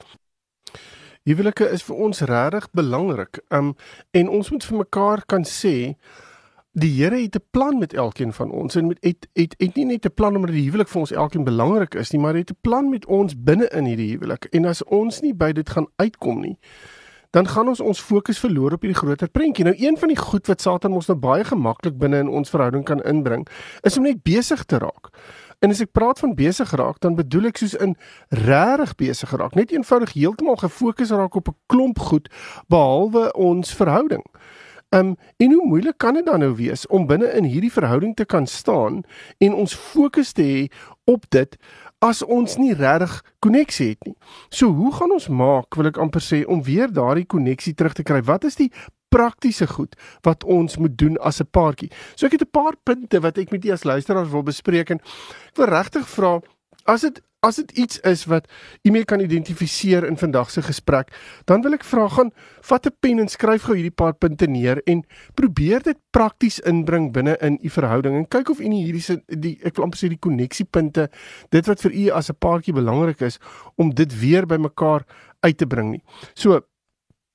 huwelike 1.24 1.70
is 1.70 1.84
vir 1.84 1.96
ons 1.96 2.22
regtig 2.22 2.72
belangrik. 2.72 3.42
Um 3.50 3.76
en 4.12 4.30
ons 4.30 4.50
moet 4.50 4.66
vir 4.66 4.78
mekaar 4.78 5.26
kan 5.26 5.44
sê 5.44 5.96
die 6.72 6.92
Here 7.02 7.22
het 7.22 7.36
'n 7.36 7.46
plan 7.52 7.78
met 7.78 7.94
elkeen 7.94 8.34
van 8.34 8.52
ons 8.52 8.76
en 8.76 8.88
met 8.88 8.98
het 9.02 9.28
het, 9.34 9.56
het 9.58 9.76
nie 9.76 9.86
net 9.86 10.06
'n 10.06 10.14
plan 10.14 10.36
omdat 10.36 10.52
die 10.52 10.64
huwelik 10.64 10.88
vir 10.88 11.00
ons 11.00 11.12
elkeen 11.12 11.44
belangrik 11.44 11.96
is 11.96 12.12
nie, 12.12 12.22
maar 12.22 12.36
het 12.36 12.52
'n 12.52 12.58
plan 12.62 12.90
met 12.90 13.06
ons 13.06 13.44
binne 13.44 13.68
in 13.70 13.86
hierdie 13.86 14.12
huwelik. 14.12 14.46
En 14.46 14.66
as 14.66 14.84
ons 14.84 15.22
nie 15.22 15.34
by 15.34 15.52
dit 15.52 15.70
gaan 15.70 15.88
uitkom 15.96 16.42
nie, 16.42 16.58
dan 17.30 17.48
gaan 17.48 17.68
ons 17.68 17.80
ons 17.80 18.02
fokus 18.02 18.40
verloor 18.40 18.74
op 18.74 18.82
hierdie 18.82 18.98
groter 18.98 19.30
prentjie. 19.30 19.66
Nou 19.68 19.76
een 19.78 19.98
van 19.98 20.08
die 20.08 20.18
goed 20.18 20.48
wat 20.48 20.62
Satan 20.62 20.94
ons 20.98 21.08
nou 21.08 21.18
baie 21.18 21.44
gemaklik 21.46 21.98
binne 21.98 22.24
in 22.26 22.30
ons 22.30 22.50
verhouding 22.50 22.86
kan 22.86 23.04
inbring, 23.06 23.48
is 23.82 23.98
om 23.98 24.08
net 24.08 24.24
besig 24.24 24.64
te 24.66 24.82
raak. 24.82 25.12
En 25.60 25.74
as 25.74 25.82
ek 25.84 25.92
praat 25.92 26.22
van 26.24 26.34
besig 26.36 26.72
raak, 26.80 27.02
dan 27.04 27.18
bedoel 27.20 27.52
ek 27.52 27.60
soos 27.60 27.76
in 27.84 27.98
regtig 28.32 28.96
besig 28.96 29.34
raak, 29.36 29.58
net 29.60 29.74
eenvoudig 29.76 30.16
heeltemal 30.16 30.56
gefokus 30.62 31.12
raak 31.12 31.36
op 31.36 31.52
'n 31.52 31.58
klomp 31.68 32.00
goed 32.00 32.32
behalwe 32.68 33.34
ons 33.34 33.74
verhouding. 33.76 34.24
Um 34.90 35.16
en 35.38 35.52
hoe 35.52 35.68
moeilik 35.68 35.98
kan 35.98 36.14
dit 36.14 36.26
dan 36.26 36.40
nou 36.40 36.56
wees 36.56 36.88
om 36.88 37.06
binne 37.08 37.28
in 37.38 37.44
hierdie 37.44 37.72
verhouding 37.72 38.16
te 38.16 38.26
kan 38.26 38.48
staan 38.48 39.04
en 39.38 39.54
ons 39.54 39.76
fokus 39.76 40.32
te 40.32 40.42
hê 40.42 40.72
op 41.06 41.26
dit 41.30 41.58
as 42.00 42.22
ons 42.24 42.56
nie 42.60 42.74
regtig 42.74 43.18
koneksie 43.44 43.90
het 43.94 44.08
nie. 44.08 44.16
So 44.50 44.72
hoe 44.76 44.92
gaan 44.96 45.12
ons 45.12 45.28
maak, 45.28 45.76
wil 45.76 45.90
ek 45.92 46.00
amper 46.00 46.24
sê, 46.24 46.46
om 46.48 46.64
weer 46.64 46.92
daardie 46.92 47.28
koneksie 47.28 47.76
terug 47.76 47.98
te 47.98 48.06
kry? 48.08 48.22
Wat 48.24 48.48
is 48.48 48.56
die 48.60 48.72
praktiese 49.10 49.68
goed 49.68 49.96
wat 50.24 50.46
ons 50.46 50.78
moet 50.78 50.96
doen 50.98 51.18
as 51.18 51.42
'n 51.42 51.50
paartjie? 51.52 51.92
So 52.16 52.26
ek 52.26 52.40
het 52.40 52.42
'n 52.42 52.52
paar 52.52 52.76
punte 52.84 53.20
wat 53.20 53.38
ek 53.38 53.52
met 53.52 53.64
julle 53.64 53.74
as 53.74 53.84
luisteraars 53.84 54.32
wil 54.32 54.44
bespreek 54.44 54.90
en 54.90 55.00
ek 55.00 55.58
wil 55.58 55.66
regtig 55.66 56.08
vra 56.08 56.42
as 56.86 57.02
dit 57.02 57.22
as 57.40 57.56
dit 57.56 57.72
iets 57.86 58.00
is 58.08 58.26
wat 58.28 58.48
u 58.84 58.92
mee 58.92 59.06
kan 59.08 59.20
identifiseer 59.24 60.04
in 60.04 60.18
vandag 60.18 60.52
se 60.52 60.62
gesprek, 60.62 61.14
dan 61.46 61.62
wil 61.64 61.78
ek 61.78 61.86
vra 61.88 62.08
gaan 62.12 62.32
vat 62.68 62.88
'n 62.88 62.96
pen 63.00 63.20
en 63.20 63.28
skryf 63.28 63.64
gou 63.64 63.76
hierdie 63.76 63.96
paar 63.96 64.14
punte 64.14 64.48
neer 64.48 64.82
en 64.86 65.04
probeer 65.36 65.84
dit 65.84 65.98
prakties 66.12 66.60
inbring 66.60 67.14
binne 67.14 67.38
in 67.42 67.60
u 67.64 67.70
verhouding 67.70 68.16
en 68.16 68.28
kyk 68.28 68.50
of 68.50 68.60
u 68.60 68.64
hierdie 68.64 69.02
se 69.02 69.22
die 69.28 69.60
ek 69.64 69.76
wil 69.76 69.86
amper 69.86 70.00
sê 70.00 70.10
die 70.10 70.20
koneksiepunte, 70.20 71.10
dit 71.50 71.66
wat 71.66 71.82
vir 71.82 71.92
u 71.92 72.10
as 72.10 72.30
'n 72.30 72.36
paartjie 72.40 72.74
belangrik 72.74 73.22
is 73.22 73.40
om 73.78 73.94
dit 73.94 74.20
weer 74.20 74.46
bymekaar 74.46 75.06
uit 75.40 75.58
te 75.58 75.68
bring 75.68 75.92
nie. 75.92 76.04
So 76.34 76.62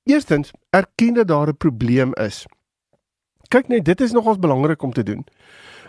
eerstens, 0.05 0.51
erken 0.69 1.13
dat 1.13 1.27
daar 1.27 1.49
'n 1.49 1.57
probleem 1.57 2.13
is. 2.13 2.45
Kyk 3.49 3.67
net, 3.67 3.85
dit 3.85 4.01
is 4.01 4.11
nogals 4.11 4.39
belangrik 4.39 4.81
om 4.81 4.93
te 4.93 5.03
doen. 5.03 5.25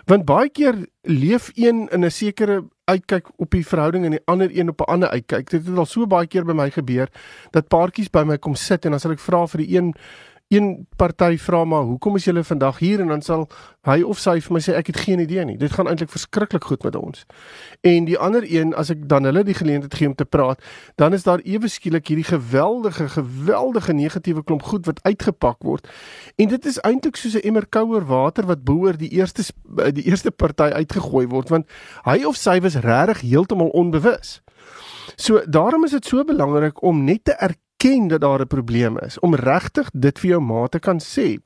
Want 0.07 0.23
baie 0.23 0.49
keer 0.49 0.85
leef 1.01 1.49
een 1.53 1.87
in 1.91 2.05
'n 2.05 2.11
sekere 2.11 2.63
uitkyk 2.85 3.27
op 3.35 3.51
die 3.51 3.67
verhouding 3.67 4.05
en 4.05 4.11
die 4.11 4.21
ander 4.25 4.49
een 4.59 4.69
op 4.69 4.79
'n 4.79 4.91
ander 4.91 5.09
uitkyk. 5.09 5.49
Dit 5.49 5.67
het 5.67 5.77
al 5.77 5.85
so 5.85 6.07
baie 6.07 6.27
keer 6.27 6.45
by 6.45 6.53
my 6.53 6.69
gebeur 6.71 7.09
dat 7.51 7.67
paartjies 7.67 8.09
by 8.09 8.23
my 8.23 8.37
kom 8.37 8.55
sit 8.55 8.85
en 8.85 8.91
dan 8.91 8.99
sal 8.99 9.11
ek 9.11 9.19
vra 9.19 9.47
vir 9.47 9.57
die 9.57 9.77
een 9.77 9.93
een 10.47 10.87
party 10.95 11.37
vra 11.37 11.65
maar 11.65 11.83
hoekom 11.83 12.15
is 12.15 12.23
julle 12.23 12.43
vandag 12.43 12.79
hier 12.79 12.99
en 12.99 13.07
dan 13.07 13.21
sal 13.21 13.47
hy 13.87 14.01
of 14.07 14.19
sy 14.19 14.37
vir 14.43 14.53
my 14.55 14.61
sê 14.63 14.75
ek 14.79 14.91
het 14.93 14.99
geen 15.03 15.19
idee 15.19 15.43
nie. 15.45 15.57
Dit 15.59 15.73
gaan 15.75 15.89
eintlik 15.91 16.11
verskriklik 16.11 16.63
goed 16.63 16.83
met 16.87 16.95
ons. 16.95 17.25
En 17.81 18.07
die 18.07 18.17
ander 18.17 18.47
een 18.47 18.71
as 18.75 18.91
ek 18.93 19.03
dan 19.11 19.27
hulle 19.27 19.43
die 19.47 19.57
geleentheid 19.57 19.95
gee 19.99 20.07
om 20.07 20.15
te 20.15 20.25
praat, 20.25 20.63
dan 20.95 21.13
is 21.13 21.27
daar 21.27 21.43
ewe 21.43 21.67
skielik 21.71 22.07
hierdie 22.07 22.27
geweldige 22.27 23.09
geweldige 23.11 23.93
negatiewe 23.93 24.43
klomp 24.43 24.63
goed 24.63 24.87
wat 24.87 25.03
uitgepak 25.03 25.63
word. 25.67 25.87
En 26.35 26.47
dit 26.47 26.65
is 26.65 26.79
eintlik 26.79 27.19
soos 27.19 27.35
'n 27.35 27.43
emmer 27.47 27.67
kouer 27.67 28.05
water 28.05 28.45
wat 28.45 28.63
boer 28.63 28.97
die 28.97 29.11
eerste 29.11 29.43
die 29.91 30.07
eerste 30.07 30.31
party 30.31 30.71
uitgegooi 30.71 31.27
word 31.27 31.49
want 31.49 31.67
hy 32.03 32.23
of 32.23 32.35
sy 32.35 32.59
was 32.61 32.75
regtig 32.75 33.21
heeltemal 33.21 33.69
onbewus. 33.69 34.41
So 35.15 35.41
daarom 35.47 35.83
is 35.83 35.91
dit 35.91 36.05
so 36.05 36.23
belangrik 36.23 36.83
om 36.83 37.03
net 37.03 37.23
te 37.23 37.31
erken 37.31 37.66
erken 37.77 38.07
dat 38.07 38.21
daar 38.21 38.39
'n 38.39 38.47
probleem 38.47 38.97
is, 38.97 39.19
om 39.19 39.35
regtig 39.35 39.89
dit 39.93 40.19
vir 40.19 40.29
jou 40.29 40.41
ma 40.41 40.67
te 40.67 40.79
kan 40.79 40.99
sê 40.99 41.37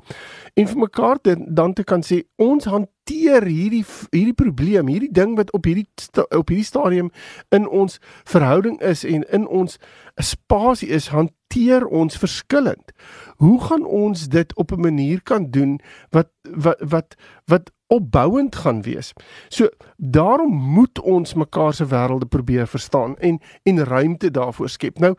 en 0.54 0.68
vir 0.68 0.78
mekaar 0.78 1.22
te, 1.22 1.36
dan 1.48 1.74
te 1.74 1.84
kan 1.84 2.02
sê 2.02 2.24
ons 2.36 2.66
hanteer 2.66 3.44
hierdie 3.44 3.86
hierdie 4.10 4.34
probleem, 4.34 4.88
hierdie 4.88 5.12
ding 5.12 5.36
wat 5.36 5.52
op 5.52 5.66
hierdie 5.66 5.88
op 6.30 6.48
hierdie 6.48 6.66
stadium 6.66 7.12
in 7.50 7.68
ons 7.68 8.00
verhouding 8.24 8.82
is 8.82 9.04
en 9.04 9.24
in 9.32 9.48
ons 9.48 9.78
spasie 10.16 10.90
is, 10.90 11.08
hanteer 11.08 11.86
ons 11.88 12.18
verskillend. 12.18 12.92
Hoe 13.36 13.62
gaan 13.62 13.86
ons 13.86 14.28
dit 14.28 14.56
op 14.56 14.72
'n 14.72 14.82
manier 14.82 15.22
kan 15.24 15.52
doen 15.52 15.80
wat 16.10 16.30
wat 16.44 16.80
wat 16.80 17.16
wat 17.46 17.72
opbouend 17.92 18.56
gaan 18.56 18.82
wees. 18.82 19.14
So 19.50 19.70
daarom 19.98 20.54
moet 20.54 21.00
ons 21.00 21.34
mekaar 21.34 21.74
se 21.74 21.86
wêrelde 21.86 22.26
probeer 22.26 22.68
verstaan 22.68 23.18
en 23.18 23.40
en 23.64 23.84
ruimte 23.84 24.32
daarvoor 24.32 24.70
skep. 24.70 25.00
Nou 25.00 25.16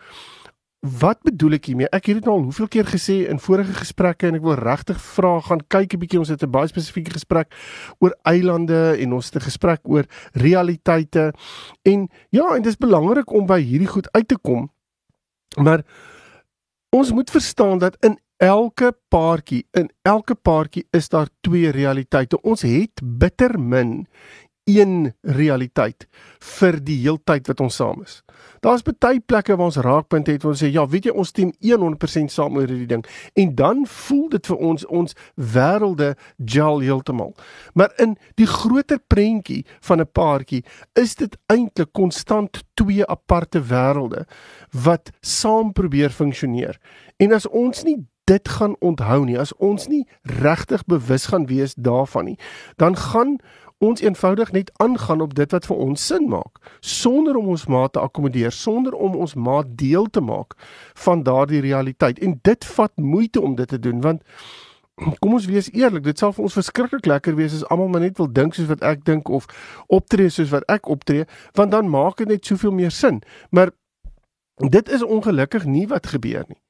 Wat 0.82 1.20
bedoel 1.22 1.60
ek 1.60 1.68
hiermee? 1.70 1.86
Ek 1.94 2.08
het 2.10 2.16
dit 2.18 2.24
nou 2.26 2.40
al 2.40 2.48
hoeveel 2.48 2.66
keer 2.66 2.88
gesê 2.90 3.20
in 3.30 3.38
vorige 3.38 3.70
gesprekke 3.76 4.26
en 4.26 4.34
ek 4.34 4.42
wil 4.42 4.56
regtig 4.58 4.98
vra 4.98 5.36
gaan 5.46 5.60
kyk 5.70 5.94
'n 5.94 6.00
bietjie 6.02 6.18
ons 6.18 6.32
het 6.34 6.42
'n 6.42 6.50
baie 6.50 6.66
spesifieke 6.66 7.14
gesprek 7.14 7.54
oor 8.02 8.10
eilande 8.26 8.98
en 8.98 9.12
ons 9.12 9.30
het 9.30 9.36
'n 9.36 9.46
gesprek 9.46 9.80
oor 9.84 10.04
realiteite 10.34 11.32
en 11.86 12.08
ja, 12.30 12.46
en 12.56 12.62
dit 12.62 12.72
is 12.72 12.76
belangrik 12.76 13.30
om 13.30 13.46
by 13.46 13.60
hierdie 13.62 13.86
goed 13.86 14.10
uit 14.10 14.28
te 14.28 14.38
kom. 14.42 14.70
Maar 15.56 15.84
ons 16.90 17.12
moet 17.12 17.30
verstaan 17.30 17.78
dat 17.78 17.96
in 18.02 18.18
elke 18.38 18.92
paartjie, 19.08 19.66
in 19.70 19.88
elke 20.02 20.34
paartjie 20.34 20.86
is 20.90 21.08
daar 21.08 21.28
twee 21.40 21.70
realiteite. 21.70 22.40
Ons 22.42 22.62
het 22.62 23.00
bitter 23.02 23.60
min 23.60 24.06
een 24.64 25.12
realiteit 25.22 26.06
vir 26.58 26.78
die 26.84 26.98
heeltyd 27.02 27.48
wat 27.50 27.60
ons 27.60 27.76
saam 27.76 28.02
is. 28.02 28.20
Daar's 28.62 28.84
baie 28.86 29.20
plekke 29.20 29.56
waar 29.56 29.70
ons 29.72 29.80
raakpunt 29.82 30.28
het 30.30 30.42
waar 30.42 30.54
ons 30.54 30.62
sê 30.62 30.70
ja, 30.70 30.84
weet 30.86 31.08
jy 31.08 31.14
ons 31.18 31.32
stem 31.34 31.50
100% 31.58 32.30
saam 32.30 32.56
oor 32.56 32.70
hierdie 32.70 32.90
ding 32.90 33.02
en 33.34 33.54
dan 33.58 33.82
voel 33.90 34.28
dit 34.36 34.50
vir 34.52 34.62
ons 34.70 34.86
ons 34.86 35.16
wêrelde 35.34 36.12
gel 36.38 36.84
heeltemal. 36.84 37.34
Maar 37.74 37.90
in 37.98 38.14
die 38.38 38.46
groter 38.46 39.02
prentjie 39.02 39.64
van 39.80 40.00
'n 40.00 40.12
paartjie 40.12 40.64
is 40.94 41.14
dit 41.14 41.36
eintlik 41.46 41.92
konstant 41.92 42.62
twee 42.74 43.06
aparte 43.06 43.60
wêrelde 43.60 44.26
wat 44.70 45.10
saam 45.20 45.72
probeer 45.72 46.10
funksioneer. 46.10 46.78
En 47.16 47.32
as 47.32 47.48
ons 47.48 47.82
nie 47.82 48.06
dit 48.24 48.48
gaan 48.48 48.76
onthou 48.78 49.24
nie, 49.24 49.38
as 49.38 49.54
ons 49.58 49.88
nie 49.90 50.04
regtig 50.22 50.84
bewus 50.86 51.26
gaan 51.26 51.46
wees 51.50 51.74
daarvan 51.74 52.24
nie, 52.24 52.38
dan 52.76 52.96
gaan 52.96 53.38
ons 53.82 54.00
eenvoudig 54.00 54.52
net 54.52 54.70
aangaan 54.82 55.20
op 55.20 55.34
dit 55.34 55.52
wat 55.52 55.66
vir 55.66 55.76
ons 55.76 56.06
sin 56.06 56.28
maak 56.30 56.58
sonder 56.80 57.36
om 57.36 57.48
ons 57.54 57.66
maat 57.66 57.92
te 57.92 58.00
akkommodeer 58.00 58.52
sonder 58.54 58.94
om 58.94 59.16
ons 59.16 59.34
maat 59.34 59.72
deel 59.78 60.06
te 60.10 60.20
maak 60.20 60.54
van 61.04 61.22
daardie 61.22 61.60
realiteit. 61.60 62.18
En 62.18 62.38
dit 62.42 62.64
vat 62.64 62.92
moeite 62.96 63.40
om 63.40 63.54
dit 63.54 63.68
te 63.68 63.78
doen 63.78 64.00
want 64.00 64.22
kom 65.18 65.34
ons 65.34 65.46
wees 65.46 65.70
eerlik 65.72 66.04
dit 66.04 66.18
sal 66.18 66.34
vir 66.36 66.44
ons 66.46 66.56
verskriklik 66.58 67.06
lekker 67.06 67.34
wees 67.34 67.54
as 67.56 67.64
almal 67.72 67.88
maar 67.88 68.04
net 68.04 68.18
wil 68.20 68.30
dink 68.30 68.54
soos 68.54 68.68
wat 68.70 68.82
ek 68.86 69.04
dink 69.08 69.28
of 69.28 69.48
optree 69.88 70.30
soos 70.30 70.52
wat 70.52 70.66
ek 70.70 70.88
optree 70.92 71.24
want 71.58 71.72
dan 71.72 71.90
maak 71.90 72.20
dit 72.22 72.28
net 72.28 72.46
soveel 72.46 72.74
meer 72.76 72.94
sin. 72.94 73.22
Maar 73.50 73.72
dit 74.62 74.88
is 74.88 75.02
ongelukkig 75.02 75.64
nie 75.64 75.86
wat 75.88 76.06
gebeur 76.12 76.44
nie. 76.48 76.60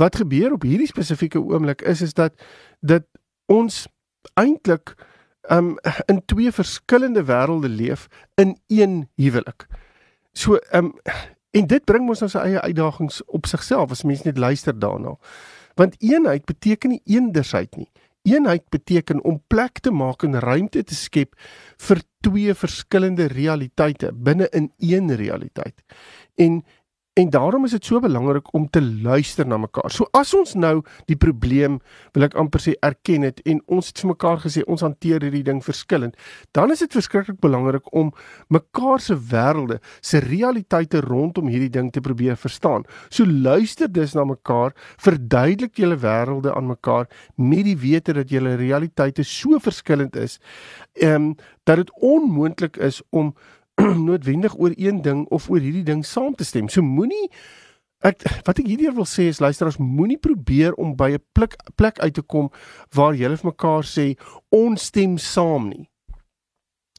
Wat 0.00 0.16
gebeur 0.16 0.56
op 0.56 0.64
hierdie 0.64 0.88
spesifieke 0.88 1.40
oomblik 1.42 1.82
is 1.82 2.00
is 2.00 2.14
dat 2.14 2.32
dit 2.80 3.04
ons 3.50 3.86
eintlik 4.40 4.94
um 5.48 5.76
in 6.06 6.22
twee 6.26 6.52
verskillende 6.52 7.24
wêrelde 7.24 7.68
leef 7.68 8.08
in 8.34 8.58
een 8.66 9.08
huwelik. 9.14 9.66
So 10.32 10.58
um 10.72 10.94
en 11.50 11.66
dit 11.66 11.84
bring 11.84 12.08
ons 12.08 12.20
nou 12.22 12.30
sy 12.30 12.42
eie 12.46 12.60
uitdagings 12.60 13.24
op 13.26 13.46
sigself 13.46 13.90
as 13.90 14.04
mense 14.06 14.26
net 14.26 14.38
luister 14.38 14.76
daarna. 14.78 15.16
Want 15.74 15.96
eenheid 15.98 16.44
beteken 16.44 16.94
nie 16.94 17.02
eendersheid 17.04 17.76
nie. 17.76 17.90
Eenheid 18.22 18.68
beteken 18.68 19.24
om 19.24 19.40
plek 19.48 19.80
te 19.80 19.90
maak 19.90 20.22
en 20.22 20.38
ruimte 20.40 20.82
te 20.84 20.94
skep 20.94 21.34
vir 21.80 22.02
twee 22.20 22.54
verskillende 22.54 23.30
realiteite 23.32 24.12
binne 24.12 24.48
in 24.52 24.68
een 24.78 25.14
realiteit. 25.16 25.80
En 26.36 26.60
En 27.20 27.30
daarom 27.30 27.64
is 27.64 27.74
dit 27.76 27.84
so 27.84 28.00
belangrik 28.00 28.46
om 28.54 28.70
te 28.70 28.80
luister 28.82 29.46
na 29.46 29.58
mekaar. 29.60 29.90
So 29.92 30.06
as 30.16 30.30
ons 30.34 30.54
nou 30.56 30.80
die 31.10 31.18
probleem 31.20 31.76
wil 32.14 32.24
ek 32.24 32.36
amper 32.40 32.62
sê 32.64 32.72
erken 32.86 33.26
het 33.26 33.42
en 33.44 33.60
ons 33.68 33.90
het 33.90 34.00
vir 34.00 34.10
mekaar 34.14 34.40
gesê 34.40 34.64
ons 34.64 34.84
hanteer 34.86 35.26
hierdie 35.26 35.44
ding 35.44 35.60
verskillend, 35.64 36.16
dan 36.56 36.72
is 36.72 36.80
dit 36.80 36.96
verskriklik 36.96 37.36
belangrik 37.44 37.90
om 37.92 38.14
mekaar 38.48 39.04
se 39.04 39.18
wêrelde, 39.34 39.80
se 40.00 40.22
realiteite 40.24 41.04
rondom 41.04 41.52
hierdie 41.52 41.72
ding 41.74 41.92
te 41.92 42.00
probeer 42.00 42.40
verstaan. 42.40 42.88
So 43.12 43.28
luister 43.28 43.92
dus 43.92 44.16
na 44.16 44.24
mekaar, 44.24 44.72
verduidelik 45.04 45.76
julle 45.76 46.00
wêrelde 46.00 46.56
aan 46.56 46.72
mekaar 46.72 47.10
met 47.36 47.66
die 47.68 47.76
wete 47.84 48.16
dat 48.16 48.32
julle 48.32 48.56
realiteite 48.56 49.28
so 49.28 49.60
verskillend 49.60 50.16
is, 50.16 50.40
ehm 50.96 51.32
um, 51.32 51.32
dat 51.68 51.76
dit 51.76 51.90
onmoontlik 52.02 52.80
is 52.82 53.02
om 53.14 53.34
noodwendig 54.08 54.58
oor 54.58 54.72
een 54.76 55.02
ding 55.02 55.26
of 55.28 55.50
oor 55.50 55.60
hierdie 55.60 55.86
ding 55.86 56.04
saam 56.06 56.34
te 56.34 56.44
stem. 56.44 56.68
So 56.68 56.82
moenie 56.82 57.28
ek 58.00 58.24
wat 58.46 58.58
ek 58.58 58.68
hierdeur 58.68 58.94
wil 58.96 59.08
sê 59.08 59.28
is 59.28 59.42
luisteraars 59.44 59.80
moenie 59.80 60.18
probeer 60.18 60.76
om 60.80 60.94
by 60.96 61.12
'n 61.12 61.24
plek 61.36 61.56
plek 61.76 62.00
uit 62.00 62.14
te 62.14 62.22
kom 62.22 62.50
waar 62.96 63.14
julle 63.14 63.36
vir 63.36 63.50
mekaar 63.52 63.84
sê 63.84 64.16
ons 64.48 64.82
stem 64.82 65.18
saam 65.18 65.68
nie. 65.68 65.90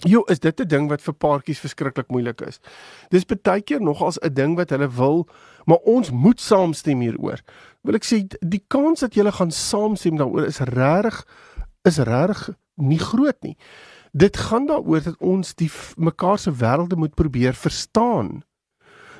Jo, 0.03 0.23
is 0.29 0.39
dit 0.39 0.59
'n 0.59 0.67
ding 0.67 0.89
wat 0.89 1.01
vir 1.01 1.13
paartjies 1.13 1.59
verskriklik 1.59 2.09
moeilik 2.09 2.41
is. 2.41 2.59
Dis 3.09 3.25
baie 3.25 3.61
keer 3.61 3.81
nog 3.81 4.01
as 4.01 4.17
'n 4.21 4.33
ding 4.33 4.55
wat 4.55 4.69
hulle 4.69 4.89
wil, 4.89 5.27
maar 5.65 5.79
ons 5.85 6.11
moet 6.11 6.39
saamstem 6.39 6.99
hieroor. 6.99 7.39
Wil 7.83 7.95
ek 7.95 8.05
sê 8.05 8.27
die 8.39 8.63
kans 8.67 8.99
dat 8.99 9.13
julle 9.13 9.31
gaan 9.31 9.51
saamstem 9.51 10.17
daaroor 10.17 10.45
is 10.45 10.59
regtig 10.59 11.25
is 11.83 11.97
regtig 11.97 12.49
nie 12.75 12.99
groot 12.99 13.41
nie. 13.41 13.57
Dit 14.11 14.37
gaan 14.37 14.65
daaroor 14.67 15.03
dat 15.03 15.17
ons 15.17 15.55
die 15.55 15.71
mekaar 15.95 16.39
se 16.39 16.51
wêrelde 16.51 16.95
moet 16.95 17.15
probeer 17.15 17.53
verstaan. 17.53 18.41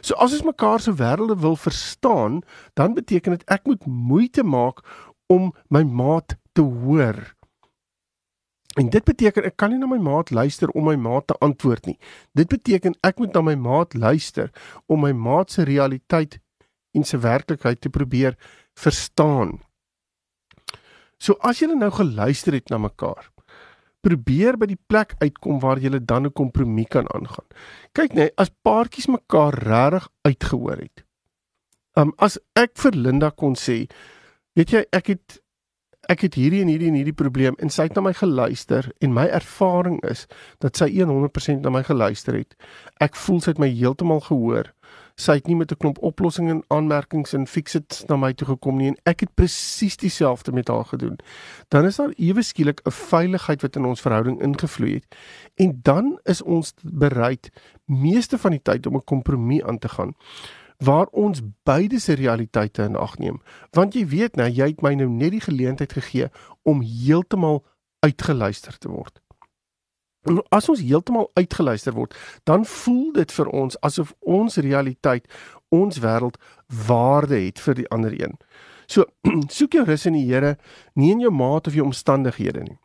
So 0.02 0.14
as 0.14 0.34
ons 0.34 0.44
mekaar 0.44 0.80
se 0.80 0.94
wêrelde 0.94 1.38
wil 1.40 1.56
verstaan, 1.56 2.42
dan 2.74 2.94
beteken 2.94 3.38
dit 3.38 3.46
ek 3.50 3.66
moet 3.66 3.86
moeite 3.86 4.44
maak 4.44 4.82
om 5.32 5.54
my 5.68 5.84
maat 5.84 6.36
te 6.52 6.62
hoor. 6.62 7.36
En 8.80 8.90
dit 8.90 9.04
beteken 9.04 9.46
ek 9.48 9.58
kan 9.60 9.72
nie 9.72 9.80
na 9.80 9.88
my 9.88 10.00
maat 10.00 10.32
luister 10.32 10.72
om 10.76 10.88
my 10.88 10.96
maat 10.96 11.28
te 11.28 11.36
antwoord 11.44 11.86
nie. 11.86 11.98
Dit 12.36 12.48
beteken 12.52 12.96
ek 13.04 13.20
moet 13.20 13.36
na 13.36 13.44
my 13.44 13.56
maat 13.56 13.94
luister 13.94 14.52
om 14.88 15.04
my 15.04 15.12
maat 15.12 15.52
se 15.52 15.68
realiteit 15.68 16.40
en 16.96 17.04
sy 17.08 17.20
werklikheid 17.24 17.82
te 17.84 17.92
probeer 17.92 18.38
verstaan. 18.80 19.60
So 21.22 21.36
as 21.46 21.60
jy 21.62 21.70
nou 21.72 21.92
geluister 21.94 22.56
het 22.58 22.72
na 22.72 22.80
mekaar, 22.82 23.28
probeer 24.02 24.58
by 24.58 24.68
die 24.72 24.80
plek 24.90 25.16
uitkom 25.22 25.60
waar 25.62 25.80
jy 25.80 25.90
dan 26.00 26.26
'n 26.26 26.34
kompromie 26.34 26.86
kan 26.86 27.08
aangaan. 27.14 27.48
Kyk 27.94 28.14
net, 28.14 28.34
as 28.38 28.50
paartjies 28.64 29.08
mekaar 29.08 29.54
regtig 29.54 30.10
uitgehoor 30.22 30.78
het. 30.78 31.04
Um 31.96 32.14
as 32.18 32.40
ek 32.56 32.72
vir 32.76 32.92
Linda 32.92 33.30
kon 33.30 33.56
sê, 33.56 33.88
weet 34.56 34.72
jy, 34.72 34.86
ek 34.92 35.08
het 35.08 35.42
ek 36.10 36.22
het 36.26 36.36
hierdie 36.36 36.62
en 36.62 36.68
hierdie 36.72 36.88
en 36.90 36.98
hierdie 36.98 37.16
probleem 37.16 37.56
en 37.62 37.70
sy 37.70 37.84
het 37.84 37.96
na 37.96 38.02
my 38.02 38.14
geluister 38.18 38.92
en 39.06 39.14
my 39.14 39.28
ervaring 39.28 40.00
is 40.10 40.26
dat 40.60 40.76
sy 40.80 40.90
100% 40.90 41.62
na 41.62 41.70
my 41.70 41.84
geluister 41.84 42.34
het. 42.34 42.56
Ek 43.00 43.16
voel 43.16 43.42
sy 43.42 43.52
het 43.52 43.60
my 43.62 43.70
heeltemal 43.70 44.24
gehoor. 44.26 44.74
Sy 45.22 45.38
het 45.38 45.48
nie 45.48 45.56
met 45.56 45.72
'n 45.72 45.78
klomp 45.78 46.00
oplossings 46.02 46.52
en 46.52 46.64
aanmerkings 46.68 47.34
en 47.34 47.46
fixits 47.48 48.06
na 48.10 48.16
my 48.16 48.34
toe 48.34 48.48
gekom 48.48 48.78
nie 48.78 48.88
en 48.88 48.98
ek 49.06 49.20
het 49.20 49.36
presies 49.36 49.98
dieselfde 49.98 50.52
met 50.52 50.68
haar 50.68 50.86
gedoen. 50.86 51.20
Dan 51.70 51.86
is 51.86 51.96
daar 51.96 52.14
ewe 52.18 52.42
skielik 52.42 52.82
'n 52.86 52.92
veiligheid 52.92 53.62
wat 53.62 53.76
in 53.76 53.86
ons 53.86 54.02
verhouding 54.02 54.42
ingevloei 54.42 54.94
het. 54.94 55.16
En 55.56 55.80
dan 55.84 56.20
is 56.24 56.42
ons 56.42 56.74
bereid 56.84 57.52
meeste 57.86 58.38
van 58.38 58.52
die 58.52 58.62
tyd 58.62 58.86
om 58.86 58.96
'n 58.96 59.04
kompromie 59.04 59.66
aan 59.66 59.80
te 59.80 59.90
gaan 59.90 60.16
waar 60.78 61.06
ons 61.12 61.42
beide 61.64 62.00
se 62.00 62.14
realiteite 62.14 62.84
in 62.84 62.96
ag 62.96 63.18
neem. 63.18 63.42
Want 63.72 63.94
jy 63.94 64.08
weet 64.08 64.36
nou, 64.36 64.50
jy 64.50 64.66
het 64.66 64.82
my 64.82 64.94
nou 64.94 65.10
net 65.10 65.32
die 65.32 65.42
geleentheid 65.42 65.94
gegee 65.94 66.30
om 66.64 66.82
heeltemal 66.82 67.66
uitgeluister 68.00 68.78
te 68.78 68.90
word. 68.90 69.21
As 70.54 70.70
ons 70.70 70.84
heeltemal 70.86 71.32
uitgeluister 71.34 71.96
word, 71.98 72.14
dan 72.46 72.66
voel 72.66 73.12
dit 73.16 73.32
vir 73.32 73.48
ons 73.48 73.78
asof 73.82 74.14
ons 74.22 74.58
realiteit, 74.62 75.26
ons 75.74 75.98
wêreld 76.04 76.38
waarde 76.88 77.40
het 77.42 77.60
vir 77.60 77.80
die 77.82 77.90
ander 77.90 78.14
een. 78.14 78.38
So, 78.86 79.08
soek 79.58 79.80
jou 79.80 79.86
rus 79.88 80.06
in 80.06 80.20
die 80.20 80.28
Here, 80.28 80.58
nie 80.94 81.12
in 81.16 81.24
jou 81.26 81.34
maat 81.34 81.68
of 81.68 81.78
jou 81.78 81.88
omstandighede 81.88 82.68
nie. 82.68 82.78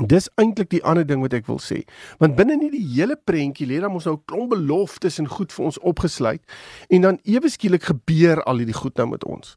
Dis 0.00 0.30
eintlik 0.40 0.70
die 0.72 0.80
ander 0.88 1.04
ding 1.04 1.20
wat 1.20 1.34
ek 1.36 1.44
wil 1.50 1.58
sê. 1.60 1.82
Want 2.16 2.38
binne 2.38 2.54
in 2.56 2.70
die 2.72 2.86
hele 2.94 3.18
prentjie 3.28 3.66
lê 3.68 3.80
dan 3.82 3.92
ons 3.92 4.06
nou 4.08 4.14
'n 4.16 4.24
klomp 4.24 4.50
beloftes 4.54 5.18
en 5.20 5.28
goed 5.28 5.52
vir 5.52 5.64
ons 5.64 5.78
opgesluit 5.78 6.40
en 6.88 7.00
dan 7.02 7.18
ewe 7.24 7.48
skielik 7.48 7.82
gebeur 7.82 8.42
al 8.42 8.56
hierdie 8.56 8.80
goed 8.80 8.96
nou 8.96 9.08
met 9.08 9.24
ons. 9.24 9.56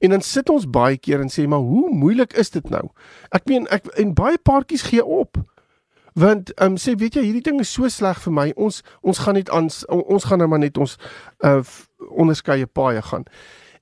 En 0.00 0.10
dan 0.10 0.20
sit 0.20 0.50
ons 0.50 0.68
baie 0.68 0.98
keer 0.98 1.20
en 1.20 1.30
sê 1.30 1.48
maar 1.48 1.64
hoe 1.64 1.88
moeilik 1.88 2.32
is 2.32 2.50
dit 2.50 2.68
nou? 2.70 2.90
Ek 3.30 3.48
meen 3.48 3.66
ek 3.70 3.86
en 3.96 4.14
baie 4.14 4.38
paartjies 4.38 4.82
gee 4.82 5.04
op. 5.04 5.40
Want 6.14 6.52
ehm 6.54 6.74
um, 6.74 6.76
sê 6.76 6.94
weet 6.98 7.16
jy 7.16 7.24
hierdie 7.24 7.44
ding 7.44 7.60
is 7.60 7.72
so 7.72 7.88
sleg 7.88 8.20
vir 8.20 8.32
my. 8.32 8.50
Ons 8.56 8.82
ons 9.00 9.18
gaan 9.18 9.38
net 9.38 9.50
aan 9.50 9.70
ons 9.88 10.24
gaan 10.28 10.38
nou 10.38 10.48
maar 10.48 10.62
net 10.62 10.78
ons 10.78 10.98
uh 11.44 11.62
onderskeie 12.12 12.66
paaie 12.66 13.02
gaan. 13.02 13.24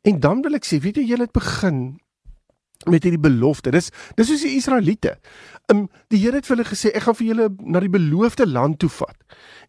En 0.07 0.21
dan 0.21 0.43
wil 0.43 0.55
ek 0.55 0.65
sê 0.69 0.79
weet 0.79 1.01
jy 1.01 1.09
jy 1.11 1.19
het 1.21 1.33
begin 1.35 1.99
met 2.89 3.05
hierdie 3.05 3.21
belofte. 3.21 3.73
Dis 3.75 3.91
dis 4.17 4.29
soos 4.31 4.45
die 4.47 4.57
Israeliete. 4.57 5.17
Um, 5.73 5.89
die 6.09 6.21
Here 6.23 6.39
het 6.39 6.47
vir 6.47 6.57
hulle 6.57 6.71
gesê 6.71 6.95
ek 6.95 7.09
gaan 7.09 7.19
vir 7.19 7.27
julle 7.33 7.49
na 7.61 7.83
die 7.83 7.93
beloofde 7.93 8.47
land 8.47 8.79
toe 8.81 8.91
vat. 8.93 9.19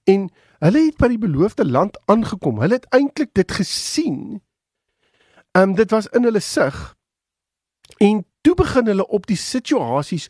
En 0.08 0.30
hulle 0.62 0.86
het 0.86 0.98
by 1.02 1.12
die 1.12 1.22
beloofde 1.22 1.66
land 1.66 1.98
aangekom. 2.12 2.62
Hulle 2.62 2.80
het 2.80 2.90
eintlik 2.96 3.34
dit 3.34 3.58
gesien. 3.60 4.42
Ehm 5.58 5.72
um, 5.72 5.76
dit 5.76 5.92
was 5.92 6.08
in 6.16 6.30
hulle 6.30 6.40
sig. 6.40 6.78
En 8.00 8.24
toe 8.42 8.56
begin 8.56 8.86
hulle 8.86 9.08
op 9.08 9.28
die 9.28 9.38
situasies 9.38 10.30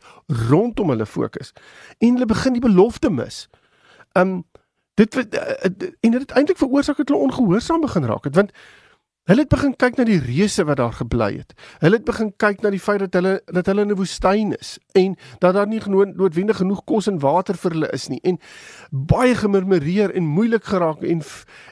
rondom 0.50 0.90
hulle 0.90 1.06
fokus. 1.06 1.54
En 2.00 2.14
hulle 2.14 2.26
begin 2.26 2.54
die 2.54 2.64
belofte 2.64 3.10
mis. 3.10 3.48
Um, 4.14 4.44
dit 4.94 5.16
uh, 5.16 5.24
en 6.00 6.12
dit 6.12 6.20
het 6.20 6.32
eintlik 6.32 6.58
veroorsaak 6.58 6.98
dat 6.98 7.10
hulle 7.10 7.28
ongehoorsaam 7.30 7.82
begin 7.82 8.06
raak 8.06 8.24
het 8.28 8.36
want 8.36 8.52
Hulle 9.30 9.44
het 9.46 9.52
begin 9.54 9.76
kyk 9.78 10.00
na 10.00 10.04
die 10.08 10.18
reuse 10.20 10.64
wat 10.66 10.80
daar 10.80 10.96
gebly 10.98 11.28
het. 11.38 11.54
Hulle 11.84 12.00
het 12.00 12.06
begin 12.08 12.32
kyk 12.42 12.64
na 12.66 12.72
die 12.74 12.82
feit 12.82 13.04
dat 13.04 13.14
hulle 13.20 13.36
dat 13.54 13.68
hulle 13.70 13.86
in 13.86 13.92
'n 13.94 13.98
woestyn 14.00 14.56
is 14.58 14.80
en 14.98 15.16
dat 15.40 15.54
daar 15.54 15.68
nie 15.68 15.80
noodwendig 15.86 16.58
genoeg 16.58 16.84
kos 16.84 17.08
en 17.08 17.20
water 17.20 17.56
vir 17.56 17.72
hulle 17.72 17.90
is 17.94 18.08
nie 18.10 18.20
en 18.24 18.40
baie 18.90 19.36
gemurmureer 19.36 20.12
en 20.12 20.24
moeilik 20.24 20.64
geraak 20.64 21.04
en 21.04 21.22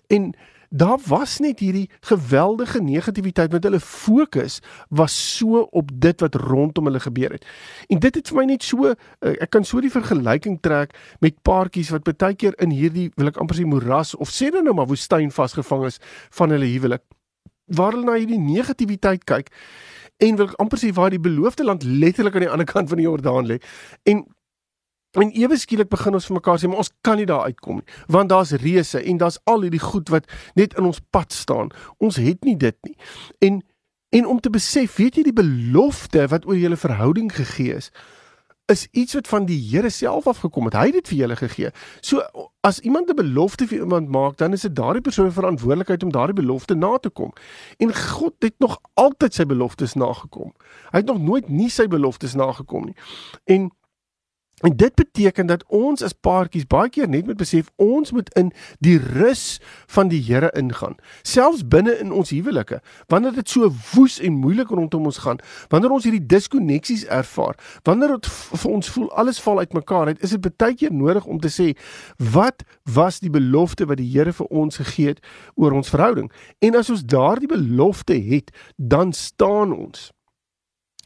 en 0.08 0.34
daar 0.70 1.00
was 1.08 1.38
net 1.40 1.60
hierdie 1.60 1.90
geweldige 2.06 2.82
negativiteit 2.82 3.52
want 3.52 3.64
hulle 3.64 3.80
fokus 3.80 4.60
was 4.90 5.38
so 5.38 5.62
op 5.72 5.92
dit 5.94 6.22
wat 6.22 6.36
rondom 6.36 6.86
hulle 6.86 7.00
gebeur 7.00 7.32
het. 7.32 7.46
En 7.88 8.00
dit 8.00 8.16
het 8.16 8.28
vir 8.28 8.38
my 8.38 8.46
net 8.46 8.64
so 8.64 8.92
eh, 8.94 8.96
ek 9.42 9.50
kan 9.50 9.66
so 9.66 9.82
die 9.82 9.94
vergelyking 9.94 10.60
trek 10.62 10.96
met 11.20 11.42
paartjies 11.42 11.90
wat 11.90 12.06
baie 12.06 12.36
keer 12.36 12.58
in 12.62 12.72
hierdie 12.72 13.10
wil 13.16 13.32
ek 13.32 13.40
amper 13.42 13.58
sê 13.58 13.66
moeras 13.66 14.16
of 14.16 14.30
sê 14.30 14.52
dan 14.54 14.64
nou 14.64 14.76
maar 14.78 14.90
woestyn 14.90 15.32
vasgevang 15.34 15.88
is 15.90 16.00
van 16.38 16.54
hulle 16.54 16.70
huwelik 16.70 17.06
waar 17.66 17.94
hulle 17.94 18.06
na 18.06 18.18
hierdie 18.18 18.42
negativiteit 18.42 19.26
kyk 19.30 19.50
en 20.20 20.36
wil 20.36 20.52
amper 20.62 20.82
sê 20.82 20.92
waar 20.94 21.14
die 21.14 21.22
beloofde 21.22 21.64
land 21.64 21.84
letterlik 21.84 22.36
aan 22.36 22.46
die 22.46 22.52
ander 22.52 22.68
kant 22.68 22.90
van 22.92 23.00
die 23.00 23.08
Jordaan 23.08 23.48
lê. 23.48 23.58
En 24.04 24.26
en 25.18 25.32
ewe 25.34 25.58
skielik 25.58 25.90
begin 25.90 26.14
ons 26.14 26.28
vir 26.30 26.38
mekaar 26.38 26.60
sê 26.60 26.70
maar 26.70 26.84
ons 26.84 26.92
kan 27.02 27.18
nie 27.18 27.26
daar 27.26 27.50
uitkom 27.50 27.82
nie 27.82 27.98
want 28.08 28.30
daar's 28.30 28.52
reëse 28.52 29.02
en 29.02 29.18
daar's 29.18 29.40
al 29.50 29.66
hierdie 29.66 29.82
goed 29.82 30.10
wat 30.14 30.30
net 30.56 30.78
in 30.78 30.86
ons 30.86 31.02
pad 31.10 31.34
staan. 31.34 31.74
Ons 31.98 32.20
het 32.22 32.44
nie 32.46 32.58
dit 32.58 32.78
nie. 32.84 32.96
En 33.40 33.62
en 34.10 34.26
om 34.26 34.40
te 34.40 34.50
besef, 34.50 34.96
weet 34.98 35.20
jy 35.20 35.24
die 35.28 35.36
belofte 35.38 36.24
wat 36.32 36.48
oor 36.50 36.58
julle 36.58 36.78
verhouding 36.82 37.28
gegee 37.30 37.76
is, 37.78 37.92
is 38.70 38.88
iets 38.92 39.14
wat 39.14 39.28
van 39.30 39.46
die 39.46 39.58
Here 39.70 39.90
self 39.90 40.28
afgekom 40.28 40.66
het. 40.66 40.78
Hy 40.78 40.86
het 40.90 40.98
dit 40.98 41.12
vir 41.12 41.18
julle 41.24 41.38
gegee. 41.38 41.70
So 42.06 42.22
as 42.66 42.80
iemand 42.80 43.10
'n 43.10 43.16
belofte 43.16 43.68
vir 43.68 43.80
iemand 43.80 44.10
maak, 44.10 44.38
dan 44.38 44.54
is 44.54 44.62
dit 44.62 44.76
daardie 44.76 45.02
persoon 45.02 45.30
se 45.30 45.40
verantwoordelikheid 45.40 46.04
om 46.04 46.12
daardie 46.12 46.36
belofte 46.42 46.76
na 46.76 46.98
te 46.98 47.10
kom. 47.10 47.34
En 47.78 47.96
God 47.96 48.34
het 48.40 48.56
nog 48.60 48.78
altyd 48.94 49.34
sy 49.34 49.46
beloftes 49.46 49.94
nagekom. 49.94 50.54
Hy 50.92 50.98
het 50.98 51.06
nog 51.06 51.22
nooit 51.22 51.50
nie 51.50 51.70
sy 51.70 51.88
beloftes 51.88 52.34
nagekom 52.34 52.86
nie. 52.86 52.96
En 53.46 53.72
En 54.60 54.76
dit 54.76 54.96
beteken 54.96 55.46
dat 55.46 55.64
ons 55.68 56.02
as 56.04 56.14
paartjies 56.14 56.68
baie 56.68 56.90
keer 56.92 57.08
net 57.08 57.26
moet 57.26 57.38
besef 57.40 57.70
ons 57.80 58.12
moet 58.12 58.28
in 58.40 58.52
die 58.84 58.98
rus 59.00 59.60
van 59.88 60.12
die 60.12 60.20
Here 60.20 60.52
ingaan. 60.58 60.98
Selfs 61.24 61.64
binne 61.68 61.96
in 62.00 62.12
ons 62.12 62.34
huwelike, 62.36 62.82
wanneer 63.08 63.38
dit 63.38 63.50
so 63.50 63.72
woes 63.94 64.20
en 64.20 64.36
moeilik 64.42 64.70
rondom 64.76 65.08
ons 65.08 65.22
gaan, 65.24 65.40
wanneer 65.72 65.96
ons 65.96 66.04
hierdie 66.04 66.26
diskoneksies 66.26 67.06
ervaar, 67.08 67.56
wanneer 67.88 68.18
dit 68.18 68.28
vir 68.32 68.72
ons 68.72 68.92
voel 68.92 69.08
alles 69.24 69.40
val 69.46 69.64
uitmekaar, 69.64 70.12
het 70.12 70.28
is 70.28 70.36
dit 70.36 70.52
baie 70.60 70.76
keer 70.76 70.94
nodig 70.94 71.26
om 71.26 71.40
te 71.40 71.52
sê 71.54 71.72
wat 72.36 72.68
was 72.84 73.24
die 73.24 73.32
belofte 73.32 73.88
wat 73.88 74.04
die 74.04 74.12
Here 74.12 74.36
vir 74.36 74.52
ons 74.52 74.82
gegee 74.84 75.14
het 75.14 75.24
oor 75.56 75.72
ons 75.78 75.90
verhouding? 75.90 76.28
En 76.60 76.76
as 76.76 76.92
ons 76.92 77.06
daardie 77.08 77.48
belofte 77.48 78.18
het, 78.20 78.52
dan 78.76 79.14
staan 79.16 79.72
ons 79.72 80.10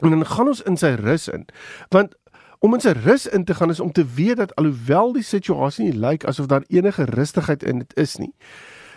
en 0.02 0.10
dan 0.10 0.26
gaan 0.26 0.50
ons 0.50 0.62
in 0.66 0.76
sy 0.76 0.90
rus 0.98 1.28
in. 1.30 1.46
Want 1.94 2.16
Om 2.58 2.74
in 2.74 2.80
sy 2.84 2.94
rus 3.04 3.26
in 3.26 3.44
te 3.44 3.54
gaan 3.54 3.70
is 3.70 3.80
om 3.80 3.92
te 3.92 4.04
weet 4.14 4.36
dat 4.36 4.54
alhoewel 4.54 5.12
die 5.12 5.26
situasie 5.26 5.88
nie 5.88 5.98
lyk 5.98 6.24
asof 6.24 6.46
daar 6.46 6.64
enige 6.68 7.04
rustigheid 7.04 7.62
in 7.62 7.78
dit 7.78 7.96
is 8.00 8.16
nie, 8.16 8.32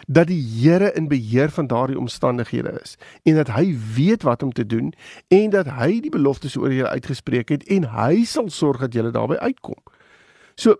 dat 0.07 0.27
die 0.27 0.39
Here 0.39 0.93
in 0.93 1.07
beheer 1.07 1.49
van 1.51 1.67
daardie 1.67 1.99
omstandighede 1.99 2.79
is 2.81 2.95
en 3.23 3.35
dat 3.35 3.51
hy 3.51 3.75
weet 3.95 4.23
wat 4.23 4.43
om 4.43 4.51
te 4.51 4.65
doen 4.65 4.93
en 5.27 5.49
dat 5.49 5.67
hy 5.79 5.99
die 5.99 6.13
beloftes 6.13 6.55
oor 6.55 6.71
julle 6.71 6.89
uitgespreek 6.89 7.49
het 7.49 7.67
en 7.67 7.89
hy 7.91 8.23
sal 8.23 8.49
sorg 8.49 8.79
dat 8.79 8.93
julle 8.93 9.11
daarby 9.11 9.35
uitkom. 9.35 9.79
So 10.55 10.79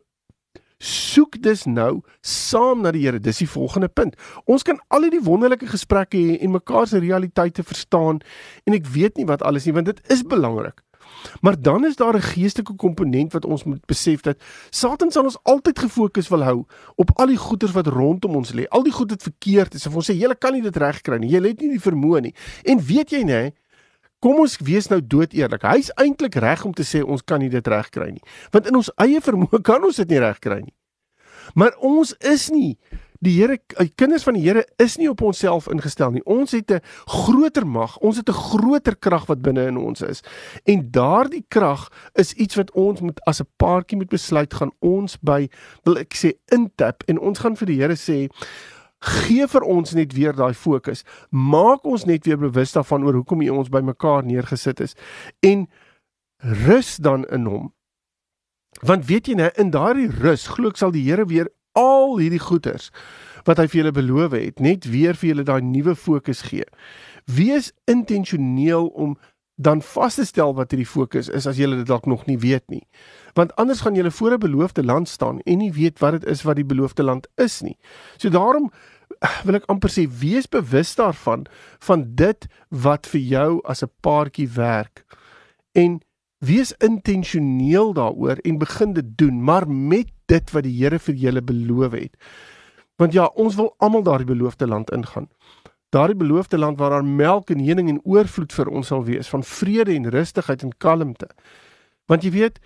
soek 0.77 1.41
dus 1.41 1.65
nou 1.65 2.01
saam 2.21 2.81
na 2.85 2.91
die 2.93 3.03
Here. 3.03 3.19
Dis 3.19 3.41
die 3.41 3.49
volgende 3.49 3.89
punt. 3.89 4.15
Ons 4.45 4.63
kan 4.63 4.79
al 4.93 5.07
hierdie 5.07 5.23
wonderlike 5.25 5.67
gesprekke 5.67 6.17
hê 6.17 6.37
en 6.45 6.53
mekaar 6.53 6.87
se 6.87 7.01
realiteite 7.01 7.65
verstaan 7.65 8.21
en 8.65 8.77
ek 8.77 8.87
weet 8.93 9.17
nie 9.17 9.25
wat 9.25 9.41
alles 9.41 9.65
nie 9.65 9.73
want 9.73 9.89
dit 9.89 10.01
is 10.13 10.23
belangrik. 10.23 10.83
Maar 11.41 11.61
dan 11.61 11.85
is 11.85 11.95
daar 11.95 12.15
'n 12.15 12.21
geestelike 12.21 12.75
komponent 12.75 13.33
wat 13.33 13.45
ons 13.45 13.63
moet 13.63 13.85
besef 13.85 14.21
dat 14.21 14.37
Satan 14.69 15.11
sal 15.11 15.23
ons 15.23 15.37
altyd 15.43 15.79
gefokus 15.79 16.27
wil 16.27 16.43
hou 16.43 16.65
op 16.95 17.11
al 17.15 17.27
die 17.27 17.37
goeders 17.37 17.71
wat 17.71 17.87
rondom 17.87 18.35
ons 18.35 18.53
lê. 18.53 18.67
Al 18.67 18.83
die 18.83 18.91
goed 18.91 19.09
wat 19.09 19.23
verkeerd 19.23 19.73
is. 19.73 19.85
En 19.85 19.93
ons 19.93 20.09
sê 20.09 20.13
jy 20.13 20.35
kan 20.39 20.53
nie 20.53 20.61
dit 20.61 20.77
regkry 20.77 21.17
nie. 21.17 21.29
Jy 21.29 21.47
het 21.47 21.61
nie 21.61 21.69
die 21.69 21.91
vermoë 21.91 22.21
nie. 22.21 22.33
En 22.63 22.79
weet 22.79 23.09
jy 23.09 23.23
nê, 23.23 23.51
kom 24.19 24.39
ons 24.39 24.57
wees 24.57 24.87
nou 24.87 25.01
dood 25.07 25.33
eerlik. 25.33 25.61
Hy's 25.61 25.91
eintlik 25.95 26.35
reg 26.35 26.65
om 26.65 26.73
te 26.73 26.83
sê 26.83 27.03
ons 27.03 27.21
kan 27.21 27.39
nie 27.39 27.49
dit 27.49 27.67
regkry 27.67 28.11
nie. 28.11 28.23
Want 28.51 28.67
in 28.67 28.75
ons 28.75 28.91
eie 28.97 29.21
vermoë 29.21 29.61
kan 29.61 29.83
ons 29.83 29.95
dit 29.95 30.09
nie 30.09 30.19
regkry 30.19 30.61
nie. 30.61 30.73
Maar 31.55 31.77
ons 31.79 32.13
is 32.19 32.49
nie 32.49 32.77
Die 33.19 33.33
Here, 33.39 33.57
die 33.77 33.93
kinders 33.95 34.23
van 34.23 34.37
die 34.37 34.43
Here 34.45 34.65
is 34.77 34.97
nie 34.97 35.09
op 35.09 35.21
onsself 35.21 35.67
ingestel 35.71 36.11
nie. 36.11 36.23
Ons 36.25 36.51
het 36.51 36.71
'n 36.71 36.81
groter 37.05 37.67
mag, 37.67 37.97
ons 37.97 38.17
het 38.17 38.29
'n 38.29 38.33
groter 38.33 38.95
krag 38.95 39.25
wat 39.25 39.41
binne 39.41 39.65
in 39.67 39.77
ons 39.77 40.01
is. 40.01 40.21
En 40.65 40.91
daardie 40.91 41.45
krag 41.47 41.89
is 42.13 42.33
iets 42.33 42.55
wat 42.55 42.71
ons 42.71 43.01
moet 43.01 43.19
as 43.25 43.41
'n 43.41 43.47
paartjie 43.57 43.97
moet 43.97 44.09
besluit 44.09 44.53
gaan 44.53 44.71
ons 44.79 45.17
by 45.17 45.49
wil 45.83 45.97
ek 45.97 46.13
sê 46.13 46.33
intap 46.51 47.03
en 47.07 47.19
ons 47.19 47.39
gaan 47.39 47.55
vir 47.55 47.67
die 47.67 47.77
Here 47.81 47.95
sê 47.95 48.29
gee 48.99 49.47
vir 49.47 49.61
ons 49.61 49.93
net 49.93 50.13
weer 50.13 50.33
daai 50.33 50.53
fokus. 50.53 51.03
Maak 51.29 51.85
ons 51.85 52.05
net 52.05 52.25
weer 52.25 52.37
bewus 52.37 52.73
daarvan 52.73 53.03
oor 53.03 53.13
hoekom 53.13 53.41
jy 53.41 53.49
ons 53.49 53.69
bymekaar 53.69 54.23
neergesit 54.23 54.79
is 54.79 54.95
en 55.41 55.67
rus 56.37 56.97
dan 56.97 57.25
in 57.25 57.45
hom. 57.45 57.73
Want 58.85 59.05
weet 59.05 59.27
jy 59.27 59.33
nou 59.33 59.49
in 59.57 59.71
daardie 59.73 60.09
rus 60.21 60.47
glo 60.47 60.69
ek 60.69 60.77
sal 60.77 60.91
die 60.91 61.05
Here 61.05 61.25
weer 61.25 61.49
al 61.77 62.17
hierdie 62.17 62.41
goeders 62.41 62.89
wat 63.47 63.61
hy 63.61 63.67
vir 63.71 63.79
julle 63.79 63.95
beloof 63.95 64.33
het, 64.35 64.59
net 64.59 64.89
weer 64.91 65.15
vir 65.15 65.29
julle 65.29 65.45
daai 65.47 65.61
nuwe 65.63 65.93
fokus 65.95 66.41
gee. 66.49 66.65
Wees 67.31 67.71
intentioneel 67.87 68.89
om 68.91 69.15
dan 69.55 69.79
vas 69.81 70.17
te 70.19 70.25
stel 70.27 70.51
wat 70.57 70.73
hierdie 70.73 70.89
fokus 70.89 71.31
is 71.33 71.47
as 71.47 71.57
jy 71.57 71.69
dit 71.71 71.87
dalk 71.87 72.05
nog 72.05 72.27
nie 72.27 72.37
weet 72.37 72.65
nie. 72.69 72.83
Want 73.39 73.55
anders 73.55 73.81
gaan 73.85 73.95
jy 73.95 74.11
voor 74.11 74.33
'n 74.33 74.39
beloofde 74.39 74.83
land 74.83 75.09
staan 75.09 75.39
en 75.45 75.57
nie 75.57 75.71
weet 75.71 75.99
wat 75.99 76.19
dit 76.19 76.25
is 76.25 76.43
wat 76.43 76.55
die 76.55 76.67
beloofde 76.67 77.03
land 77.03 77.27
is 77.37 77.61
nie. 77.61 77.77
So 78.17 78.29
daarom 78.29 78.71
wil 79.45 79.55
ek 79.55 79.65
amper 79.65 79.89
sê 79.89 80.07
wees 80.07 80.45
bewus 80.45 80.95
daarvan 80.95 81.47
van 81.79 82.05
dit 82.15 82.47
wat 82.69 83.07
vir 83.07 83.21
jou 83.21 83.61
as 83.63 83.83
'n 83.83 83.91
paartjie 84.01 84.49
werk 84.49 85.07
En 85.77 86.01
wees 86.37 86.73
intentioneel 86.77 87.93
daaroor 87.93 88.37
en 88.41 88.57
begin 88.57 88.93
dit 88.93 89.17
doen, 89.17 89.43
maar 89.43 89.69
met 89.69 90.09
dit 90.31 90.53
wat 90.53 90.65
die 90.67 90.75
Here 90.75 90.99
vir 90.99 91.15
julle 91.15 91.41
beloof 91.41 91.95
het. 91.95 92.15
Want 92.97 93.13
ja, 93.13 93.27
ons 93.35 93.55
wil 93.55 93.73
almal 93.77 94.03
daardie 94.03 94.27
beloofde 94.27 94.67
land 94.67 94.91
ingaan. 94.91 95.29
Daardie 95.93 96.17
beloofde 96.17 96.57
land 96.57 96.77
waar 96.77 96.97
daar 96.97 97.05
melk 97.05 97.49
en 97.53 97.63
honing 97.63 97.89
en 97.89 98.01
oorvloed 98.03 98.53
vir 98.53 98.69
ons 98.69 98.87
sal 98.91 99.05
wees 99.07 99.29
van 99.31 99.43
vrede 99.43 99.93
en 99.95 100.09
rustigheid 100.11 100.63
en 100.65 100.73
kalmte. 100.77 101.29
Want 102.07 102.23
jy 102.23 102.31
weet, 102.35 102.59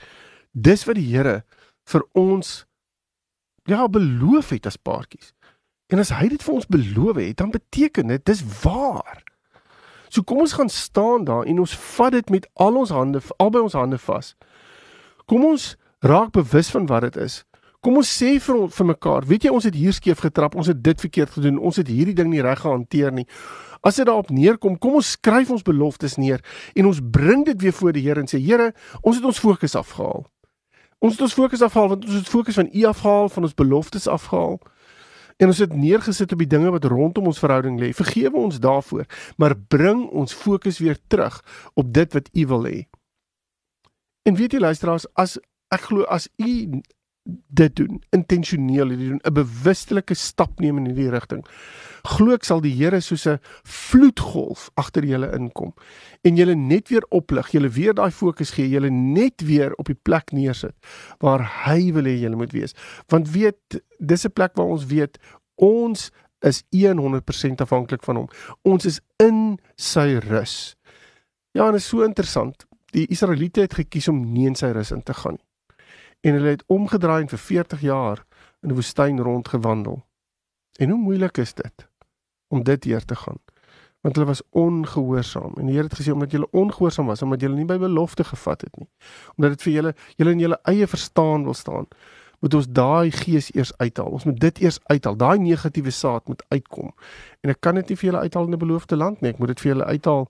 dis 0.52 0.86
wat 0.88 0.98
die 0.98 1.10
Here 1.12 1.42
vir 1.90 2.06
ons 2.18 2.64
ja 3.70 3.86
beloof 3.88 4.50
het 4.56 4.66
as 4.66 4.78
paartjies. 4.78 5.34
En 5.92 6.00
as 6.00 6.14
hy 6.16 6.30
dit 6.32 6.44
vir 6.44 6.56
ons 6.56 6.68
beloof 6.72 7.20
het, 7.20 7.38
dan 7.38 7.52
beteken 7.52 8.08
dit 8.14 8.26
dis 8.26 8.42
waar. 8.64 9.22
So 10.12 10.24
kom 10.24 10.42
ons 10.44 10.56
gaan 10.58 10.70
staan 10.70 11.28
daar 11.28 11.46
en 11.46 11.60
ons 11.60 11.76
vat 11.96 12.12
dit 12.12 12.30
met 12.30 12.48
al 12.54 12.80
ons 12.80 12.90
hande, 12.90 13.22
albei 13.38 13.62
ons 13.62 13.76
hande 13.78 14.00
vas. 14.00 14.34
Kom 15.28 15.46
ons 15.46 15.76
raak 16.04 16.32
bewus 16.36 16.72
van 16.72 16.88
wat 16.90 17.06
dit 17.08 17.22
is. 17.24 17.42
Kom 17.82 17.98
ons 17.98 18.10
sê 18.14 18.36
vir 18.38 18.58
vir 18.70 18.88
mekaar, 18.92 19.26
weet 19.26 19.48
jy 19.48 19.52
ons 19.52 19.66
het 19.66 19.74
hier 19.74 19.94
skeef 19.98 20.20
getrap, 20.22 20.54
ons 20.54 20.68
het 20.70 20.84
dit 20.86 21.00
verkeerd 21.02 21.32
gedoen, 21.34 21.58
ons 21.58 21.80
het 21.82 21.88
hierdie 21.90 22.14
ding 22.14 22.30
nie 22.30 22.44
reg 22.46 22.62
gehanteer 22.62 23.10
nie. 23.16 23.26
As 23.82 23.98
dit 23.98 24.06
daarop 24.06 24.30
neerkom, 24.30 24.76
kom 24.78 25.00
ons 25.00 25.16
skryf 25.16 25.50
ons 25.50 25.66
beloftes 25.66 26.20
neer 26.22 26.44
en 26.78 26.92
ons 26.92 27.02
bring 27.02 27.42
dit 27.48 27.58
weer 27.64 27.74
voor 27.74 27.98
die 27.98 28.04
Here 28.06 28.22
en 28.22 28.30
sê 28.30 28.38
Here, 28.38 28.70
ons 29.02 29.18
het 29.18 29.26
ons 29.26 29.42
fokus 29.42 29.74
afgehaal. 29.80 30.28
Ons 31.02 31.18
het 31.18 31.26
ons 31.26 31.34
fokus 31.34 31.66
afhaal 31.66 31.90
want 31.96 32.06
ons 32.06 32.20
het 32.20 32.30
fokus 32.30 32.60
van 32.62 32.70
U 32.70 32.86
afhaal, 32.92 33.30
van 33.34 33.50
ons 33.50 33.58
beloftes 33.58 34.06
afgehaal. 34.08 34.60
En 35.42 35.50
ons 35.50 35.62
het 35.66 35.74
neergesit 35.74 36.38
op 36.38 36.42
die 36.44 36.52
dinge 36.54 36.70
wat 36.70 36.86
rondom 36.86 37.32
ons 37.32 37.42
verhouding 37.42 37.80
lê. 37.82 37.90
Vergewe 37.98 38.38
ons 38.38 38.62
daarvoor, 38.62 39.08
maar 39.42 39.58
bring 39.58 40.06
ons 40.14 40.38
fokus 40.38 40.78
weer 40.78 41.02
terug 41.10 41.42
op 41.74 41.90
dit 41.90 42.14
wat 42.14 42.30
U 42.30 42.46
wil 42.54 42.70
hê. 42.70 42.80
En 44.30 44.38
weet 44.38 44.54
jy 44.54 44.62
luisteraars, 44.62 45.10
as 45.18 45.40
ek 45.74 45.90
glo 45.90 46.06
as 46.06 46.30
U 46.38 46.52
dit 47.48 47.76
doen, 47.76 48.02
intentioneel 48.10 48.88
dit 48.88 49.00
doen, 49.00 49.20
'n 49.24 49.34
bewustelike 49.34 50.14
stap 50.14 50.60
neem 50.60 50.78
in 50.78 50.86
hierdie 50.86 51.10
rigting. 51.10 51.46
Glo 52.02 52.34
ek 52.34 52.44
sal 52.44 52.62
die 52.62 52.74
Here 52.74 53.00
soos 53.00 53.28
'n 53.28 53.40
vloedgolf 53.64 54.70
agter 54.74 55.06
julle 55.06 55.32
inkom 55.32 55.74
en 56.22 56.36
julle 56.36 56.56
net 56.56 56.90
weer 56.90 57.06
oplig, 57.10 57.52
julle 57.52 57.70
weer 57.70 57.94
daai 57.94 58.12
fokus 58.12 58.52
gee, 58.52 58.70
julle 58.70 58.90
net 58.90 59.42
weer 59.42 59.74
op 59.76 59.86
die 59.86 60.00
plek 60.02 60.32
neersit 60.32 60.76
waar 61.20 61.66
hy 61.66 61.92
wil 61.92 62.04
hê 62.04 62.20
julle 62.20 62.36
moet 62.36 62.52
wees. 62.52 62.74
Want 63.08 63.30
weet, 63.30 63.82
dis 64.00 64.26
'n 64.26 64.32
plek 64.32 64.56
waar 64.56 64.68
ons 64.68 64.86
weet 64.86 65.18
ons 65.56 66.12
is 66.42 66.64
100% 66.72 67.62
afhanklik 67.62 68.04
van 68.04 68.16
hom. 68.16 68.30
Ons 68.64 68.86
is 68.86 69.00
in 69.20 69.60
sy 69.76 70.18
rus. 70.18 70.76
Ja, 71.52 71.66
en 71.66 71.74
dit 71.74 71.82
is 71.82 71.88
so 71.88 72.02
interessant. 72.02 72.66
Die 72.92 73.08
Israeliete 73.08 73.62
het 73.62 73.74
gekies 73.74 74.08
om 74.08 74.34
nie 74.34 74.48
in 74.48 74.56
sy 74.56 74.72
rus 74.72 74.92
in 74.92 75.04
te 75.04 75.14
gaan 75.14 75.34
nie 75.34 75.51
en 76.22 76.34
hulle 76.34 76.56
het 76.56 76.64
omgedraai 76.68 77.22
en 77.22 77.30
vir 77.30 77.40
40 77.40 77.82
jaar 77.82 78.26
in 78.62 78.72
die 78.72 78.78
woestyn 78.78 79.20
rondgewandel. 79.20 80.04
En 80.80 80.90
hoe 80.90 81.00
moeilik 81.00 81.38
is 81.38 81.54
dit 81.54 81.88
om 82.48 82.64
dit 82.64 82.82
deur 82.82 83.06
te 83.06 83.16
gaan? 83.16 83.40
Want 84.02 84.16
hulle 84.16 84.28
was 84.28 84.42
ongehoorsaam 84.50 85.54
en 85.58 85.66
die 85.66 85.76
Here 85.76 85.88
het 85.90 86.00
gesê 86.00 86.14
omdat 86.14 86.32
julle 86.32 86.50
ongehoorsaam 86.52 87.06
was, 87.06 87.22
omdat 87.22 87.42
julle 87.42 87.56
nie 87.56 87.66
by 87.70 87.78
belofte 87.78 88.24
gevat 88.24 88.62
het 88.62 88.78
nie, 88.78 88.90
omdat 89.36 89.58
dit 89.58 89.62
vir 89.62 89.74
julle 89.74 89.94
julle 90.16 90.32
in 90.32 90.40
julle 90.40 90.60
eie 90.64 90.88
verstaan 90.88 91.44
wil 91.44 91.54
staan, 91.54 91.88
moet 92.42 92.54
ons 92.58 92.68
daai 92.74 93.12
gees 93.14 93.52
eers 93.54 93.72
uithaal. 93.78 94.10
Ons 94.18 94.26
moet 94.26 94.40
dit 94.42 94.62
eers 94.66 94.80
uithaal. 94.90 95.18
Daai 95.18 95.38
negatiewe 95.40 95.92
saad 95.94 96.26
moet 96.28 96.42
uitkom. 96.50 96.90
En 97.46 97.54
ek 97.54 97.60
kan 97.62 97.78
dit 97.78 97.94
nie 97.94 97.98
vir 98.00 98.10
julle 98.10 98.24
uithaal 98.26 98.50
in 98.50 98.56
'n 98.58 98.64
beloofde 98.64 98.98
land 98.98 99.22
nie. 99.22 99.30
Ek 99.30 99.38
moet 99.38 99.54
dit 99.54 99.62
vir 99.62 99.72
julle 99.72 99.86
uithaal 99.86 100.26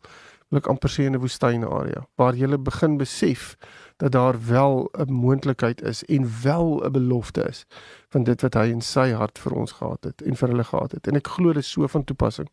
wil 0.51 0.59
ek 0.59 0.67
amper 0.67 0.91
sê 0.91 1.07
in 1.07 1.15
'n 1.15 1.23
woestyn 1.23 1.63
area 1.63 2.05
waar 2.19 2.35
jy 2.35 2.57
begin 2.57 2.97
besef 2.97 3.55
dat 3.97 4.11
daar 4.11 4.35
wel 4.47 4.89
'n 4.93 5.13
moontlikheid 5.13 5.81
is 5.81 6.03
en 6.05 6.27
wel 6.43 6.83
'n 6.83 6.91
belofte 6.91 7.43
is 7.49 7.65
van 8.09 8.23
dit 8.23 8.41
wat 8.41 8.53
hy 8.53 8.67
in 8.69 8.81
sy 8.81 9.11
hart 9.11 9.39
vir 9.39 9.53
ons 9.53 9.71
gehad 9.71 10.03
het 10.03 10.21
en 10.21 10.35
vir 10.35 10.49
hulle 10.49 10.63
gehad 10.63 10.91
het. 10.91 11.07
En 11.07 11.15
ek 11.15 11.27
glo 11.27 11.53
dit 11.53 11.63
is 11.63 11.71
so 11.71 11.87
van 11.87 12.03
toepassing 12.03 12.49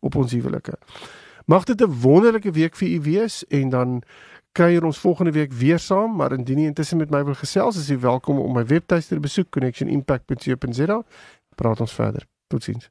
op 0.00 0.14
ons 0.14 0.32
huwelike. 0.32 0.78
Mag 1.46 1.64
dit 1.64 1.80
'n 1.80 2.00
wonderlike 2.00 2.50
week 2.50 2.76
vir 2.76 2.88
u 2.88 3.00
wees 3.00 3.44
en 3.46 3.68
dan 3.68 4.02
kuier 4.52 4.84
ons 4.84 4.98
volgende 4.98 5.32
week 5.32 5.52
weer 5.52 5.78
saam, 5.78 6.16
maar 6.16 6.32
indien 6.32 6.58
jy 6.58 6.66
intussen 6.66 6.98
met 6.98 7.10
my 7.10 7.24
wil 7.24 7.34
gesels, 7.34 7.76
is 7.76 7.88
jy 7.88 7.98
welkom 7.98 8.38
om 8.38 8.52
my 8.52 8.64
webtuiste 8.66 9.14
te 9.14 9.20
besoek 9.20 9.50
connectionimpact.co.za. 9.50 11.02
Praat 11.54 11.80
ons 11.80 11.92
verder. 11.92 12.26
Totsiens. 12.46 12.90